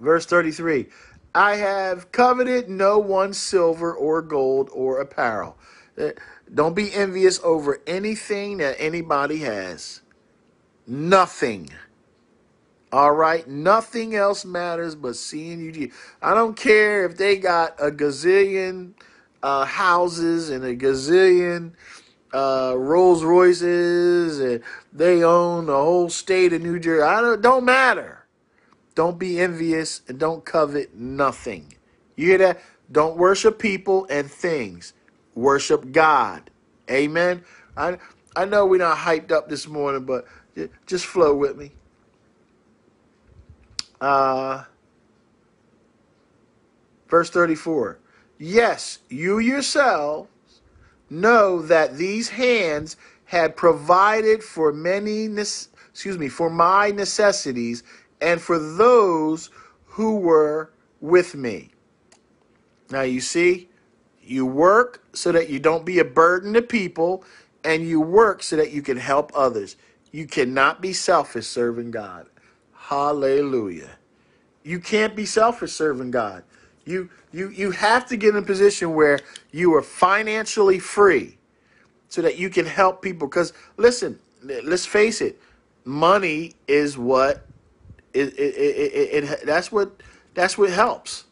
[0.00, 0.86] Verse 33
[1.34, 5.58] I have coveted no one's silver or gold or apparel.
[5.98, 6.10] Uh,
[6.54, 10.02] don't be envious over anything that anybody has.
[10.86, 11.70] Nothing.
[12.92, 13.46] All right?
[13.48, 15.92] Nothing else matters but seeing you.
[16.22, 18.92] I don't care if they got a gazillion
[19.42, 21.72] uh, houses and a gazillion
[22.32, 24.62] uh, Rolls Royces and
[24.92, 27.02] they own the whole state of New Jersey.
[27.02, 28.24] I don't, don't matter.
[28.94, 31.74] Don't be envious and don't covet nothing.
[32.16, 32.62] You hear that?
[32.90, 34.94] Don't worship people and things.
[35.34, 36.50] Worship God.
[36.90, 37.44] Amen.
[37.76, 37.98] I
[38.34, 40.26] I know we're not hyped up this morning, but
[40.86, 41.72] just flow with me.
[44.00, 44.64] Uh,
[47.08, 47.98] verse 34.
[48.38, 50.28] Yes, you yourselves
[51.08, 55.26] know that these hands had provided for many
[55.96, 57.82] excuse me, for my necessities
[58.20, 59.50] and for those
[59.86, 60.70] who were
[61.00, 61.70] with me.
[62.90, 63.68] Now, you see,
[64.22, 67.24] you work so that you don't be a burden to people,
[67.64, 69.76] and you work so that you can help others.
[70.12, 72.26] You cannot be selfish serving God.
[72.86, 73.98] Hallelujah.
[74.62, 76.44] You can't be selfish serving God.
[76.84, 79.18] You you you have to get in a position where
[79.50, 81.38] you are financially free
[82.08, 85.40] so that you can help people cuz listen, let's face it,
[85.84, 87.44] money is what
[88.14, 90.00] it, it, it, it, that's what
[90.34, 91.24] that's what helps.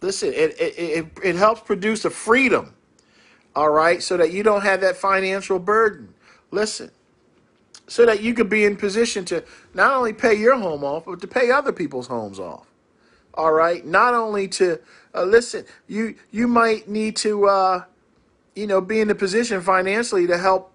[0.00, 2.72] Listen, it, it, it, it helps produce a freedom,
[3.54, 6.14] all right, so that you don't have that financial burden.
[6.50, 6.90] Listen,
[7.88, 9.42] so that you could be in position to
[9.74, 12.66] not only pay your home off, but to pay other people's homes off.
[13.34, 14.78] All right, not only to
[15.14, 17.84] uh, listen, you you might need to, uh,
[18.54, 20.72] you know, be in a position financially to help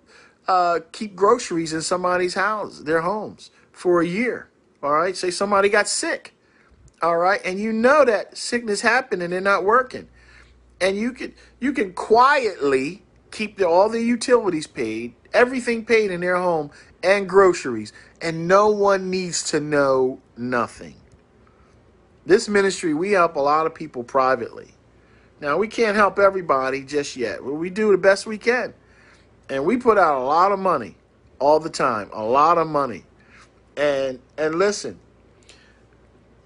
[0.48, 4.50] uh, keep groceries in somebody's house, their homes, for a year.
[4.82, 5.16] All right.
[5.16, 6.34] Say somebody got sick.
[7.02, 7.42] All right.
[7.46, 10.08] And you know that sickness happened and they're not working.
[10.82, 16.22] And you can you can quietly keep the, all the utilities paid, everything paid in
[16.22, 16.72] their home
[17.04, 20.96] and groceries, and no one needs to know nothing.
[22.26, 24.74] This ministry, we help a lot of people privately.
[25.42, 28.74] Now, we can't help everybody just yet, but we do the best we can.
[29.50, 30.96] And we put out a lot of money
[31.40, 33.04] all the time, a lot of money.
[33.76, 35.00] And and listen,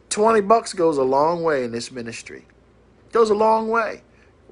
[0.09, 2.45] 20 bucks goes a long way in this ministry.
[3.11, 4.01] Goes a long way.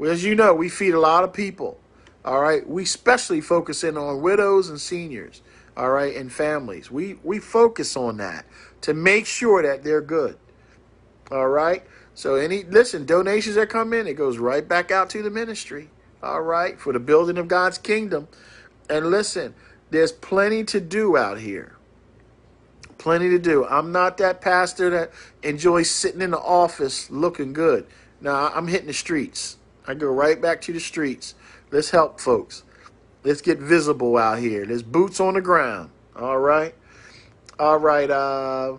[0.06, 1.80] As you know, we feed a lot of people.
[2.26, 2.68] All right.
[2.68, 5.42] We especially focus in on widows and seniors.
[5.78, 6.90] All right, and families.
[6.90, 8.46] We we focus on that
[8.82, 10.38] to make sure that they're good.
[11.32, 11.84] All right.
[12.14, 15.90] So any listen, donations that come in, it goes right back out to the ministry.
[16.24, 18.28] All right, for the building of God's kingdom.
[18.90, 19.54] And listen,
[19.92, 21.76] there's plenty to do out here.
[22.98, 23.66] Plenty to do.
[23.66, 25.12] I'm not that pastor that
[25.44, 27.86] enjoys sitting in the office looking good.
[28.22, 29.58] Now I'm hitting the streets.
[29.86, 31.36] I go right back to the streets.
[31.76, 32.64] Let's help folks.
[33.26, 34.66] Let's get visible out here.
[34.66, 35.90] There's boots on the ground.
[36.16, 36.74] All right.
[37.60, 38.10] All right.
[38.10, 38.78] Uh,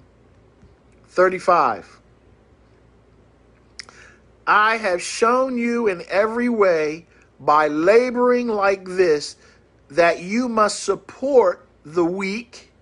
[1.08, 2.00] 35.
[4.46, 7.04] I have shown you in every way
[7.38, 9.36] by laboring like this
[9.90, 12.72] that you must support the weak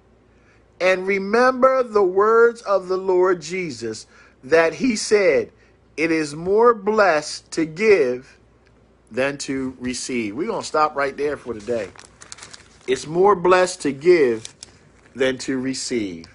[0.80, 4.06] and remember the words of the Lord Jesus
[4.44, 5.50] that he said,
[5.96, 8.38] It is more blessed to give
[9.10, 10.36] than to receive.
[10.36, 11.90] We're going to stop right there for today.
[12.86, 14.54] It's more blessed to give
[15.14, 16.26] than to receive.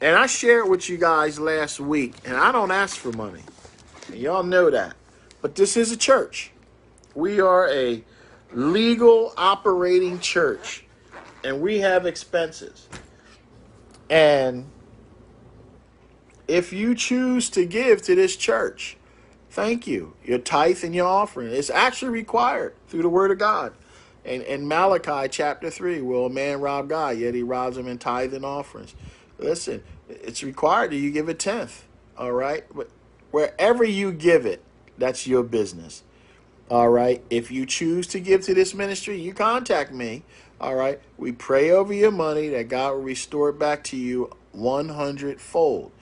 [0.00, 3.42] And I shared with you guys last week, and I don't ask for money.
[4.08, 4.94] And y'all know that.
[5.40, 6.50] But this is a church.
[7.14, 8.02] We are a
[8.52, 10.84] legal operating church,
[11.44, 12.88] and we have expenses.
[14.10, 14.66] And
[16.48, 18.96] if you choose to give to this church,
[19.54, 20.14] thank you.
[20.24, 21.52] Your tithe and your offering.
[21.52, 23.72] It's actually required through the word of God.
[24.24, 27.98] And in Malachi chapter 3, will a man rob God, yet he robs him in
[27.98, 28.94] tithe and offerings.
[29.38, 31.84] Listen, it's required that you give a tenth.
[32.18, 32.64] All right?
[32.74, 32.90] But
[33.30, 34.62] wherever you give it,
[34.98, 36.02] that's your business.
[36.70, 37.22] All right.
[37.30, 40.24] If you choose to give to this ministry, you contact me.
[40.60, 41.00] All right.
[41.16, 45.92] We pray over your money that God will restore it back to you 100 fold.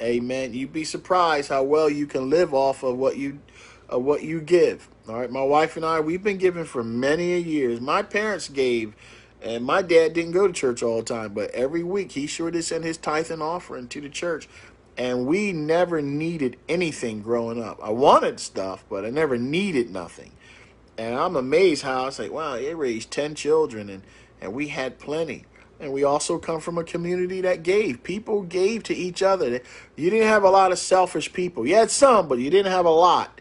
[0.00, 0.54] Amen.
[0.54, 3.40] You'd be surprised how well you can live off of what you
[3.88, 4.88] of what you give.
[5.08, 5.30] All right.
[5.30, 7.80] My wife and I, we've been giving for many years.
[7.80, 8.94] My parents gave
[9.42, 12.50] and my dad didn't go to church all the time, but every week he sure
[12.50, 14.48] did send his tithe and offering to the church
[14.98, 17.78] and we never needed anything growing up.
[17.82, 20.32] I wanted stuff, but I never needed nothing.
[20.98, 24.02] And I'm amazed how I say, wow, they raised 10 children and,
[24.40, 25.46] and we had plenty.
[25.80, 28.02] And we also come from a community that gave.
[28.02, 29.60] People gave to each other.
[29.96, 31.66] You didn't have a lot of selfish people.
[31.66, 33.40] You had some, but you didn't have a lot.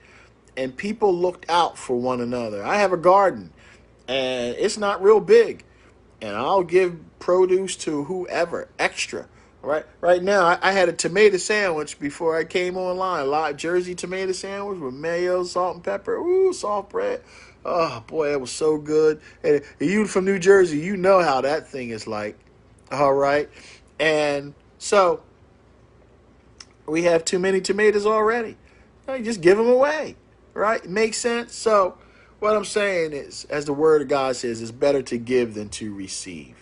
[0.56, 2.64] And people looked out for one another.
[2.64, 3.52] I have a garden,
[4.08, 5.64] and it's not real big.
[6.22, 9.28] And I'll give produce to whoever extra
[9.68, 13.24] Right, right now, I, I, had a tomato sandwich before I came online.
[13.24, 16.16] A lot Jersey tomato sandwich with mayo, salt, and pepper.
[16.16, 17.22] Ooh, soft bread.
[17.70, 19.20] Oh boy, it was so good.
[19.44, 22.40] And you from New Jersey, you know how that thing is like.
[22.90, 23.50] All right,
[24.00, 25.22] and so
[26.88, 28.56] we have too many tomatoes already.
[29.10, 30.16] You just give them away.
[30.54, 30.84] Right?
[30.90, 31.54] Makes sense.
[31.54, 31.98] So
[32.40, 35.70] what I'm saying is, as the Word of God says, it's better to give than
[35.70, 36.56] to receive.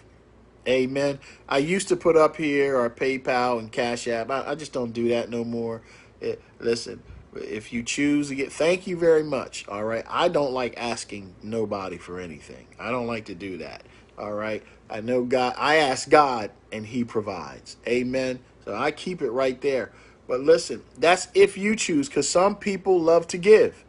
[0.68, 1.20] Amen.
[1.48, 4.32] I used to put up here our PayPal and Cash App.
[4.32, 5.82] I, I just don't do that no more.
[6.20, 7.04] It, listen,
[7.44, 9.68] if you choose to get, thank you very much.
[9.68, 10.06] All right.
[10.08, 12.68] I don't like asking nobody for anything.
[12.80, 13.84] I don't like to do that.
[14.18, 14.64] All right.
[14.90, 17.78] I know God, I ask God and He provides.
[17.88, 18.40] Amen.
[18.64, 19.92] So I keep it right there.
[20.28, 23.84] But listen, that's if you choose, because some people love to give.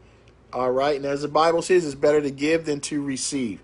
[0.52, 0.96] All right.
[0.96, 3.62] And as the Bible says, it's better to give than to receive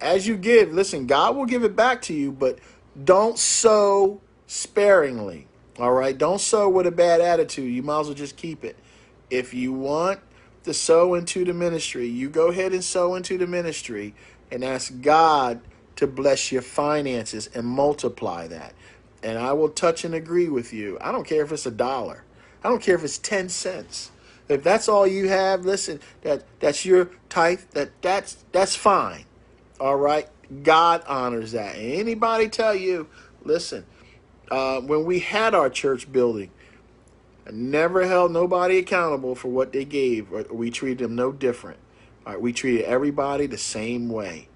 [0.00, 2.58] as you give, listen, God will give it back to you, but
[3.04, 5.46] don't sow sparingly.
[5.78, 6.16] All right?
[6.16, 7.72] Don't sow with a bad attitude.
[7.72, 8.76] You might as well just keep it.
[9.30, 10.20] If you want
[10.64, 14.14] to sow into the ministry, you go ahead and sow into the ministry
[14.50, 15.60] and ask God
[15.96, 18.74] to bless your finances and multiply that.
[19.22, 20.98] And I will touch and agree with you.
[21.00, 22.24] I don't care if it's a dollar.
[22.64, 24.10] I don't care if it's 10 cents.
[24.48, 29.24] If that's all you have, listen, that that's your tithe, that that's that's fine.
[29.78, 30.28] All right.
[30.62, 31.76] God honors that.
[31.76, 33.08] Anybody tell you,
[33.44, 33.86] listen,
[34.50, 36.50] uh, when we had our church building,
[37.50, 40.30] I never held nobody accountable for what they gave.
[40.52, 41.80] We treated them no different.
[42.24, 44.46] All right, we treated everybody the same way.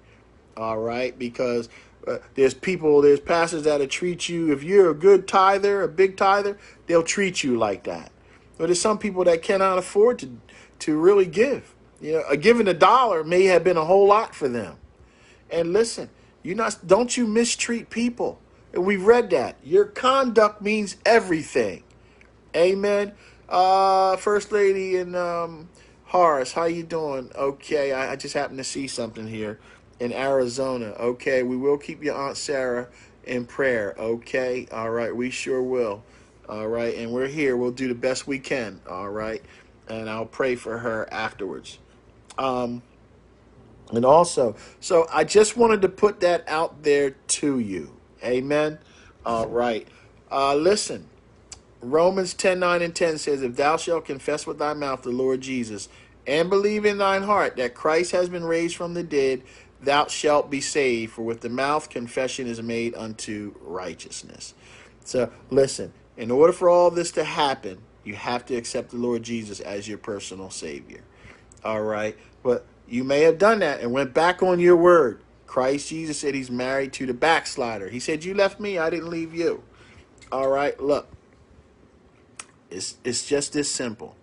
[0.55, 1.67] All right, because
[2.07, 4.53] uh, there's people, there's pastors that'll treat you.
[4.53, 8.13] If you're a good tither, a big tither, they'll treat you like that.
[8.57, 10.37] But there's some people that cannot afford to
[10.79, 11.75] to really give.
[11.99, 14.77] You know, a giving a dollar may have been a whole lot for them.
[15.49, 16.09] And listen,
[16.43, 18.39] you not don't you mistreat people.
[18.73, 19.57] And we read that.
[19.63, 21.83] Your conduct means everything.
[22.55, 23.11] Amen.
[23.49, 25.69] Uh First Lady and um
[26.05, 27.31] Horace, how you doing?
[27.35, 29.59] Okay, I, I just happened to see something here
[29.99, 30.95] in Arizona.
[30.99, 32.87] Okay, we will keep your Aunt Sarah
[33.25, 33.95] in prayer.
[33.97, 36.03] Okay, all right, we sure will.
[36.47, 37.57] All right, and we're here.
[37.57, 38.79] We'll do the best we can.
[38.89, 39.41] All right,
[39.89, 41.79] and I'll pray for her afterwards.
[42.37, 42.83] Um,
[43.91, 47.95] and also, so I just wanted to put that out there to you.
[48.23, 48.79] Amen.
[49.25, 49.87] All right.
[50.31, 51.07] Uh, listen,
[51.91, 55.41] Romans 10 9 and 10 says, If thou shalt confess with thy mouth the Lord
[55.41, 55.89] Jesus,
[56.27, 59.43] and believe in thine heart that Christ has been raised from the dead,
[59.81, 61.13] thou shalt be saved.
[61.13, 64.53] For with the mouth confession is made unto righteousness.
[65.03, 69.23] So listen, in order for all this to happen, you have to accept the Lord
[69.23, 71.01] Jesus as your personal Savior.
[71.63, 72.17] All right.
[72.43, 75.21] But you may have done that and went back on your word.
[75.47, 77.89] Christ Jesus said he's married to the backslider.
[77.89, 79.63] He said, You left me, I didn't leave you.
[80.31, 81.07] All right, look.
[82.69, 84.15] It's it's just this simple.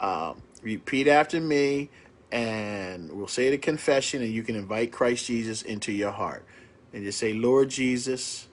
[0.00, 1.90] Um, repeat after me,
[2.32, 6.44] and we'll say the confession, and you can invite Christ Jesus into your heart.
[6.92, 8.48] And just say, Lord Jesus,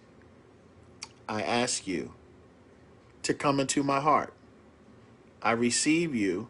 [1.29, 2.13] I ask you
[3.23, 4.33] to come into my heart.
[5.41, 6.47] I receive you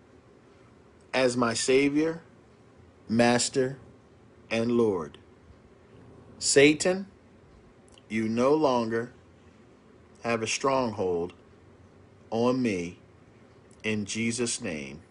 [1.13, 2.21] as my Savior
[3.11, 3.77] Master,
[4.49, 5.17] and Lord.
[6.39, 7.07] Satan,
[8.07, 9.11] you no longer
[10.23, 11.33] have a stronghold
[12.31, 12.97] on me
[13.83, 15.01] in Jesus' name.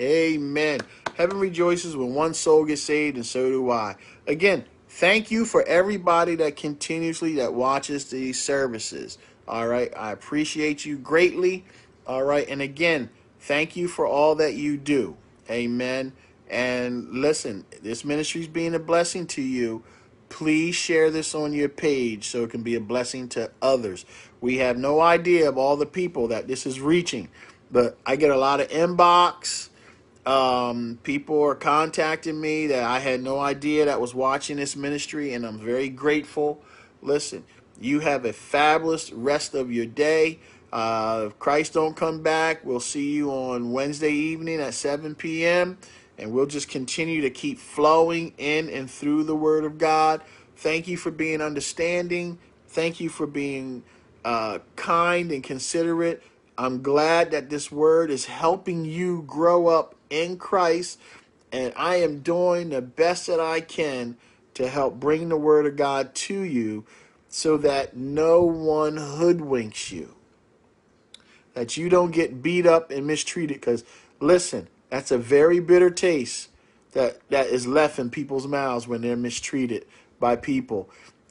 [0.00, 0.80] Amen.
[1.14, 3.96] Heaven rejoices when one soul gets saved, and so do I.
[4.26, 9.18] Again, thank you for everybody that continuously that watches these services.
[9.48, 11.64] All right, I appreciate you greatly.
[12.06, 13.10] All right, and again,
[13.40, 15.16] thank you for all that you do.
[15.50, 16.12] Amen.
[16.50, 19.82] And listen, this ministry is being a blessing to you.
[20.28, 24.04] Please share this on your page so it can be a blessing to others.
[24.40, 27.28] We have no idea of all the people that this is reaching,
[27.70, 29.70] but I get a lot of inbox
[30.26, 35.32] um, people are contacting me that I had no idea that was watching this ministry,
[35.32, 36.62] and I'm very grateful.
[37.00, 37.44] Listen,
[37.80, 40.40] you have a fabulous rest of your day.
[40.72, 45.78] Uh, if Christ don't come back, we'll see you on Wednesday evening at 7 p.m.
[46.18, 50.22] And we'll just continue to keep flowing in and through the Word of God.
[50.56, 52.38] Thank you for being understanding.
[52.68, 53.82] Thank you for being
[54.24, 56.22] uh, kind and considerate.
[56.58, 60.98] I'm glad that this word is helping you grow up in Christ,
[61.52, 64.16] and I am doing the best that I can
[64.54, 66.84] to help bring the word of God to you
[67.28, 70.14] so that no one hoodwinks you,
[71.52, 73.60] that you don't get beat up and mistreated.
[73.60, 73.84] Because
[74.18, 76.50] listen, that's a very bitter taste
[76.92, 79.86] that, that is left in people's mouths when they're mistreated
[80.18, 80.88] by people.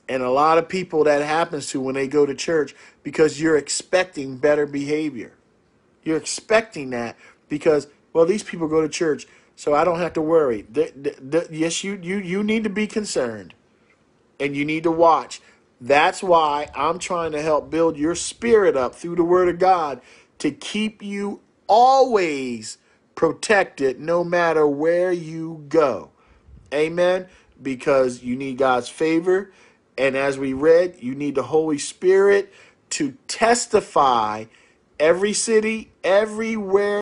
[0.07, 3.57] And a lot of people that happens to when they go to church because you're
[3.57, 5.33] expecting better behavior.
[6.03, 7.17] You're expecting that
[7.49, 9.27] because well, these people go to church,
[9.57, 10.61] so I don't have to worry.
[10.71, 13.53] The, the, the, yes, you, you you need to be concerned,
[14.39, 15.41] and you need to watch.
[15.81, 19.99] That's why I'm trying to help build your spirit up through the Word of God
[20.37, 22.77] to keep you always
[23.15, 26.11] protected, no matter where you go.
[26.73, 27.27] Amen.
[27.61, 29.51] Because you need God's favor.
[29.97, 32.53] And as we read, you need the Holy Spirit
[32.91, 34.45] to testify
[34.99, 36.93] every city, everywhere